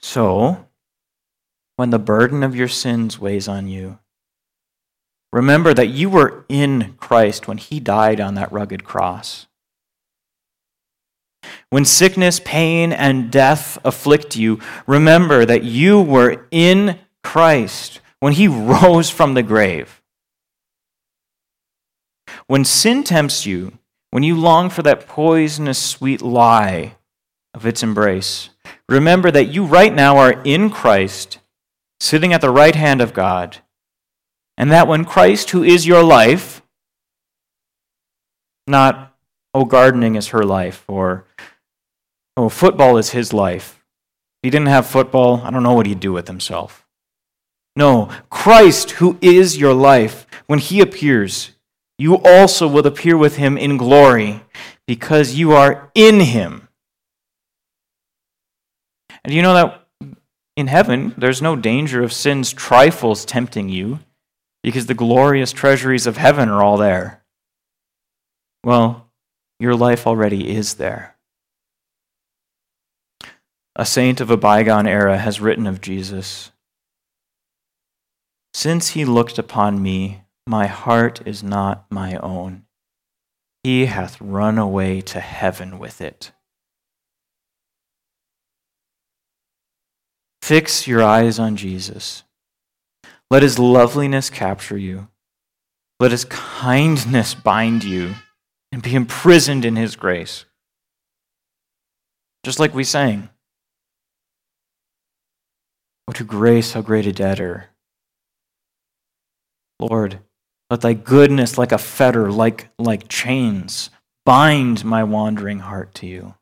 So, 0.00 0.66
when 1.76 1.90
the 1.90 1.98
burden 1.98 2.42
of 2.42 2.54
your 2.54 2.68
sins 2.68 3.18
weighs 3.18 3.48
on 3.48 3.68
you, 3.68 3.98
remember 5.32 5.72
that 5.72 5.86
you 5.86 6.10
were 6.10 6.44
in 6.48 6.94
Christ 6.98 7.48
when 7.48 7.58
He 7.58 7.80
died 7.80 8.20
on 8.20 8.34
that 8.34 8.52
rugged 8.52 8.84
cross. 8.84 9.46
When 11.70 11.84
sickness, 11.84 12.40
pain, 12.44 12.92
and 12.92 13.30
death 13.30 13.78
afflict 13.84 14.36
you, 14.36 14.60
remember 14.86 15.44
that 15.44 15.64
you 15.64 16.00
were 16.00 16.46
in 16.50 16.98
Christ 17.22 18.00
when 18.20 18.32
he 18.34 18.48
rose 18.48 19.10
from 19.10 19.34
the 19.34 19.42
grave. 19.42 20.00
When 22.46 22.64
sin 22.64 23.04
tempts 23.04 23.46
you, 23.46 23.78
when 24.10 24.22
you 24.22 24.36
long 24.36 24.70
for 24.70 24.82
that 24.82 25.06
poisonous 25.06 25.78
sweet 25.78 26.22
lie 26.22 26.96
of 27.52 27.66
its 27.66 27.82
embrace, 27.82 28.50
remember 28.88 29.30
that 29.30 29.46
you 29.46 29.64
right 29.64 29.94
now 29.94 30.18
are 30.18 30.40
in 30.44 30.70
Christ, 30.70 31.38
sitting 32.00 32.32
at 32.32 32.40
the 32.40 32.50
right 32.50 32.74
hand 32.74 33.00
of 33.00 33.14
God, 33.14 33.58
and 34.56 34.70
that 34.70 34.86
when 34.86 35.04
Christ, 35.04 35.50
who 35.50 35.62
is 35.62 35.86
your 35.86 36.02
life, 36.02 36.62
not, 38.66 39.13
oh, 39.54 39.64
gardening 39.64 40.16
is 40.16 40.28
her 40.28 40.44
life, 40.44 40.84
or 40.88 41.24
Oh, 42.36 42.48
football 42.48 42.96
is 42.96 43.10
his 43.10 43.32
life. 43.32 43.80
If 44.42 44.48
he 44.48 44.50
didn't 44.50 44.68
have 44.68 44.86
football, 44.86 45.40
I 45.44 45.50
don't 45.50 45.62
know 45.62 45.74
what 45.74 45.86
he'd 45.86 46.00
do 46.00 46.12
with 46.12 46.26
himself. 46.26 46.86
No, 47.76 48.10
Christ, 48.30 48.92
who 48.92 49.18
is 49.20 49.58
your 49.58 49.72
life, 49.72 50.26
when 50.46 50.58
he 50.58 50.80
appears, 50.80 51.52
you 51.98 52.16
also 52.16 52.66
will 52.68 52.86
appear 52.86 53.16
with 53.16 53.36
him 53.36 53.56
in 53.56 53.76
glory 53.76 54.42
because 54.86 55.34
you 55.34 55.52
are 55.52 55.90
in 55.94 56.20
him. 56.20 56.68
And 59.24 59.32
you 59.32 59.42
know 59.42 59.54
that 59.54 59.86
in 60.56 60.66
heaven, 60.66 61.14
there's 61.16 61.40
no 61.40 61.56
danger 61.56 62.02
of 62.02 62.12
sin's 62.12 62.52
trifles 62.52 63.24
tempting 63.24 63.68
you 63.68 64.00
because 64.62 64.86
the 64.86 64.94
glorious 64.94 65.52
treasuries 65.52 66.06
of 66.06 66.16
heaven 66.16 66.48
are 66.48 66.62
all 66.62 66.76
there. 66.76 67.22
Well, 68.62 69.03
your 69.64 69.74
life 69.74 70.06
already 70.06 70.54
is 70.54 70.74
there 70.74 71.16
a 73.76 73.86
saint 73.86 74.20
of 74.20 74.30
a 74.30 74.36
bygone 74.36 74.86
era, 74.86 75.16
has 75.18 75.40
written 75.40 75.66
of 75.66 75.80
Jesus 75.80 76.52
Since 78.52 78.90
he 78.90 79.04
looked 79.04 79.38
upon 79.38 79.82
me, 79.82 80.22
my 80.46 80.66
heart 80.66 81.26
is 81.26 81.42
not 81.42 81.86
my 81.90 82.16
own. 82.18 82.66
He 83.64 83.86
hath 83.86 84.20
run 84.20 84.58
away 84.58 85.00
to 85.00 85.18
heaven 85.18 85.78
with 85.78 86.00
it. 86.00 86.30
Fix 90.42 90.86
your 90.86 91.02
eyes 91.02 91.38
on 91.38 91.56
Jesus. 91.56 92.22
Let 93.30 93.42
his 93.42 93.58
loveliness 93.58 94.28
capture 94.28 94.78
you. 94.78 95.08
Let 95.98 96.10
his 96.10 96.26
kindness 96.26 97.34
bind 97.34 97.82
you 97.82 98.14
and 98.74 98.82
be 98.82 98.96
imprisoned 98.96 99.64
in 99.64 99.76
his 99.76 99.94
grace. 99.94 100.46
Just 102.42 102.58
like 102.58 102.74
we 102.74 102.82
sang. 102.82 103.28
Oh, 106.08 106.12
to 106.12 106.24
grace, 106.24 106.72
how 106.72 106.82
great 106.82 107.06
a 107.06 107.12
debtor. 107.12 107.66
Lord, 109.78 110.18
let 110.70 110.80
thy 110.80 110.92
goodness, 110.92 111.56
like 111.56 111.70
a 111.70 111.78
fetter, 111.78 112.32
like, 112.32 112.68
like 112.76 113.08
chains, 113.08 113.90
bind 114.26 114.84
my 114.84 115.04
wandering 115.04 115.60
heart 115.60 115.94
to 115.94 116.08
you. 116.08 116.34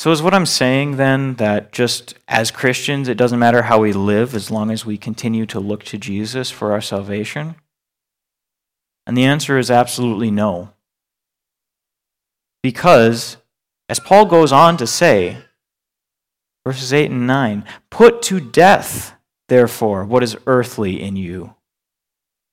So, 0.00 0.10
is 0.10 0.22
what 0.22 0.34
I'm 0.34 0.44
saying 0.44 0.96
then 0.96 1.34
that 1.34 1.70
just 1.70 2.14
as 2.26 2.50
Christians, 2.50 3.06
it 3.06 3.16
doesn't 3.16 3.38
matter 3.38 3.62
how 3.62 3.78
we 3.78 3.92
live 3.92 4.34
as 4.34 4.50
long 4.50 4.72
as 4.72 4.84
we 4.84 4.98
continue 4.98 5.46
to 5.46 5.60
look 5.60 5.84
to 5.84 5.98
Jesus 5.98 6.50
for 6.50 6.72
our 6.72 6.80
salvation? 6.80 7.54
And 9.06 9.16
the 9.16 9.24
answer 9.24 9.58
is 9.58 9.70
absolutely 9.70 10.30
no. 10.30 10.70
Because, 12.62 13.36
as 13.88 14.00
Paul 14.00 14.24
goes 14.24 14.52
on 14.52 14.76
to 14.78 14.86
say, 14.86 15.38
Verses 16.64 16.92
8 16.92 17.10
and 17.10 17.26
9 17.26 17.64
Put 17.90 18.22
to 18.22 18.40
death, 18.40 19.14
therefore, 19.48 20.04
what 20.04 20.22
is 20.22 20.36
earthly 20.46 21.00
in 21.00 21.16
you 21.16 21.54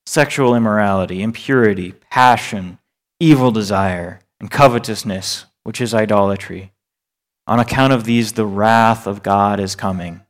sexual 0.05 0.55
immorality, 0.55 1.21
impurity, 1.21 1.93
passion, 2.09 2.79
evil 3.19 3.51
desire, 3.51 4.19
and 4.39 4.51
covetousness, 4.51 5.45
which 5.63 5.79
is 5.79 5.93
idolatry. 5.93 6.73
On 7.47 7.59
account 7.59 7.93
of 7.93 8.03
these, 8.03 8.33
the 8.33 8.45
wrath 8.45 9.07
of 9.07 9.23
God 9.23 9.59
is 9.59 9.75
coming. 9.75 10.21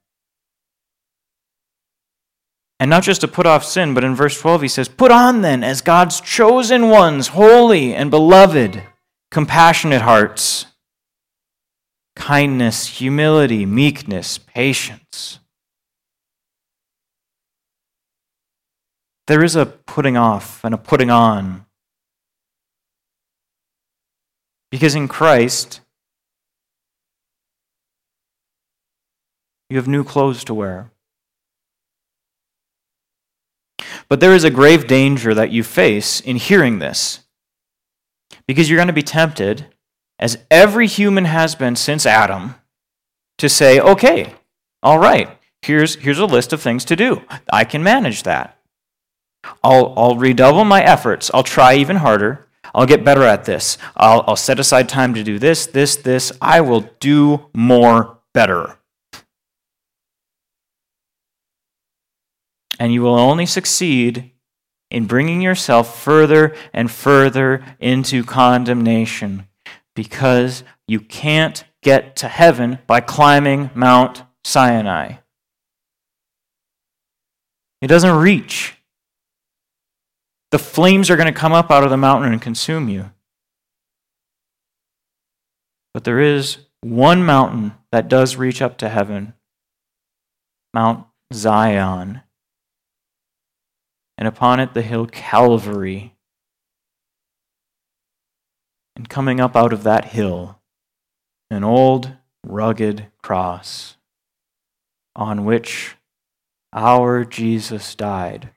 And 2.81 2.89
not 2.89 3.03
just 3.03 3.21
to 3.21 3.27
put 3.27 3.45
off 3.45 3.63
sin, 3.63 3.93
but 3.93 4.03
in 4.03 4.15
verse 4.15 4.41
12 4.41 4.63
he 4.63 4.67
says, 4.67 4.89
Put 4.89 5.11
on 5.11 5.43
then, 5.43 5.63
as 5.63 5.81
God's 5.81 6.19
chosen 6.19 6.89
ones, 6.89 7.27
holy 7.27 7.93
and 7.93 8.09
beloved, 8.09 8.81
compassionate 9.29 10.01
hearts 10.01 10.65
kindness, 12.15 12.87
humility, 12.87 13.65
meekness, 13.65 14.37
patience. 14.37 15.39
There 19.27 19.43
is 19.43 19.55
a 19.55 19.65
putting 19.65 20.17
off 20.17 20.63
and 20.63 20.73
a 20.73 20.77
putting 20.77 21.09
on. 21.09 21.65
Because 24.71 24.93
in 24.93 25.07
Christ, 25.07 25.81
you 29.69 29.77
have 29.77 29.87
new 29.87 30.03
clothes 30.03 30.43
to 30.45 30.53
wear. 30.53 30.90
But 34.07 34.19
there 34.19 34.33
is 34.33 34.43
a 34.43 34.49
grave 34.49 34.87
danger 34.87 35.33
that 35.33 35.51
you 35.51 35.63
face 35.63 36.19
in 36.19 36.35
hearing 36.35 36.79
this. 36.79 37.21
Because 38.47 38.69
you're 38.69 38.77
going 38.77 38.87
to 38.87 38.93
be 38.93 39.01
tempted, 39.03 39.67
as 40.19 40.37
every 40.49 40.87
human 40.87 41.25
has 41.25 41.55
been 41.55 41.75
since 41.75 42.05
Adam, 42.05 42.55
to 43.37 43.49
say, 43.49 43.79
okay, 43.79 44.33
all 44.83 44.99
right, 44.99 45.29
here's, 45.61 45.95
here's 45.95 46.19
a 46.19 46.25
list 46.25 46.53
of 46.53 46.61
things 46.61 46.85
to 46.85 46.95
do. 46.95 47.21
I 47.51 47.63
can 47.63 47.83
manage 47.83 48.23
that. 48.23 48.57
I'll, 49.63 49.93
I'll 49.97 50.15
redouble 50.15 50.65
my 50.65 50.83
efforts. 50.83 51.31
I'll 51.33 51.43
try 51.43 51.75
even 51.75 51.97
harder. 51.97 52.47
I'll 52.73 52.85
get 52.85 53.03
better 53.03 53.23
at 53.23 53.45
this. 53.45 53.77
I'll, 53.97 54.23
I'll 54.27 54.35
set 54.35 54.59
aside 54.59 54.87
time 54.87 55.13
to 55.15 55.23
do 55.23 55.39
this, 55.39 55.65
this, 55.65 55.95
this. 55.95 56.31
I 56.41 56.61
will 56.61 56.89
do 56.99 57.47
more 57.53 58.19
better. 58.33 58.77
And 62.81 62.91
you 62.91 63.03
will 63.03 63.19
only 63.19 63.45
succeed 63.45 64.31
in 64.89 65.05
bringing 65.05 65.39
yourself 65.39 66.01
further 66.01 66.55
and 66.73 66.89
further 66.89 67.63
into 67.79 68.23
condemnation 68.23 69.47
because 69.95 70.63
you 70.87 70.99
can't 70.99 71.63
get 71.83 72.15
to 72.15 72.27
heaven 72.27 72.79
by 72.87 72.99
climbing 72.99 73.69
Mount 73.75 74.23
Sinai. 74.43 75.17
It 77.83 77.87
doesn't 77.87 78.15
reach. 78.15 78.75
The 80.49 80.57
flames 80.57 81.11
are 81.11 81.17
going 81.17 81.31
to 81.31 81.39
come 81.39 81.53
up 81.53 81.69
out 81.69 81.83
of 81.83 81.91
the 81.91 81.97
mountain 81.97 82.31
and 82.31 82.41
consume 82.41 82.89
you. 82.89 83.11
But 85.93 86.03
there 86.03 86.19
is 86.19 86.57
one 86.81 87.23
mountain 87.23 87.73
that 87.91 88.07
does 88.07 88.37
reach 88.37 88.59
up 88.59 88.79
to 88.79 88.89
heaven 88.89 89.35
Mount 90.73 91.05
Zion 91.31 92.21
and 94.21 94.27
upon 94.27 94.59
it 94.59 94.75
the 94.75 94.83
hill 94.83 95.07
Calvary. 95.07 96.13
And 98.95 99.09
coming 99.09 99.39
up 99.39 99.55
out 99.55 99.73
of 99.73 99.81
that 99.81 100.05
hill, 100.05 100.59
an 101.49 101.63
old 101.63 102.11
rugged 102.45 103.07
cross 103.23 103.97
on 105.15 105.43
which 105.43 105.95
our 106.71 107.25
Jesus 107.25 107.95
died. 107.95 108.51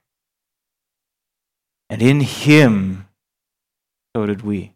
And 1.89 2.03
in 2.03 2.21
him, 2.21 3.09
so 4.15 4.27
did 4.27 4.43
we. 4.43 4.75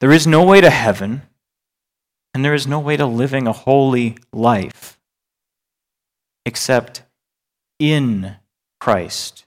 There 0.00 0.10
is 0.10 0.26
no 0.26 0.42
way 0.42 0.60
to 0.60 0.70
heaven, 0.70 1.22
and 2.34 2.44
there 2.44 2.54
is 2.54 2.66
no 2.66 2.80
way 2.80 2.96
to 2.96 3.06
living 3.06 3.46
a 3.46 3.52
holy 3.52 4.16
life 4.32 4.98
except 6.44 7.04
in 7.78 8.39
Christ. 8.80 9.44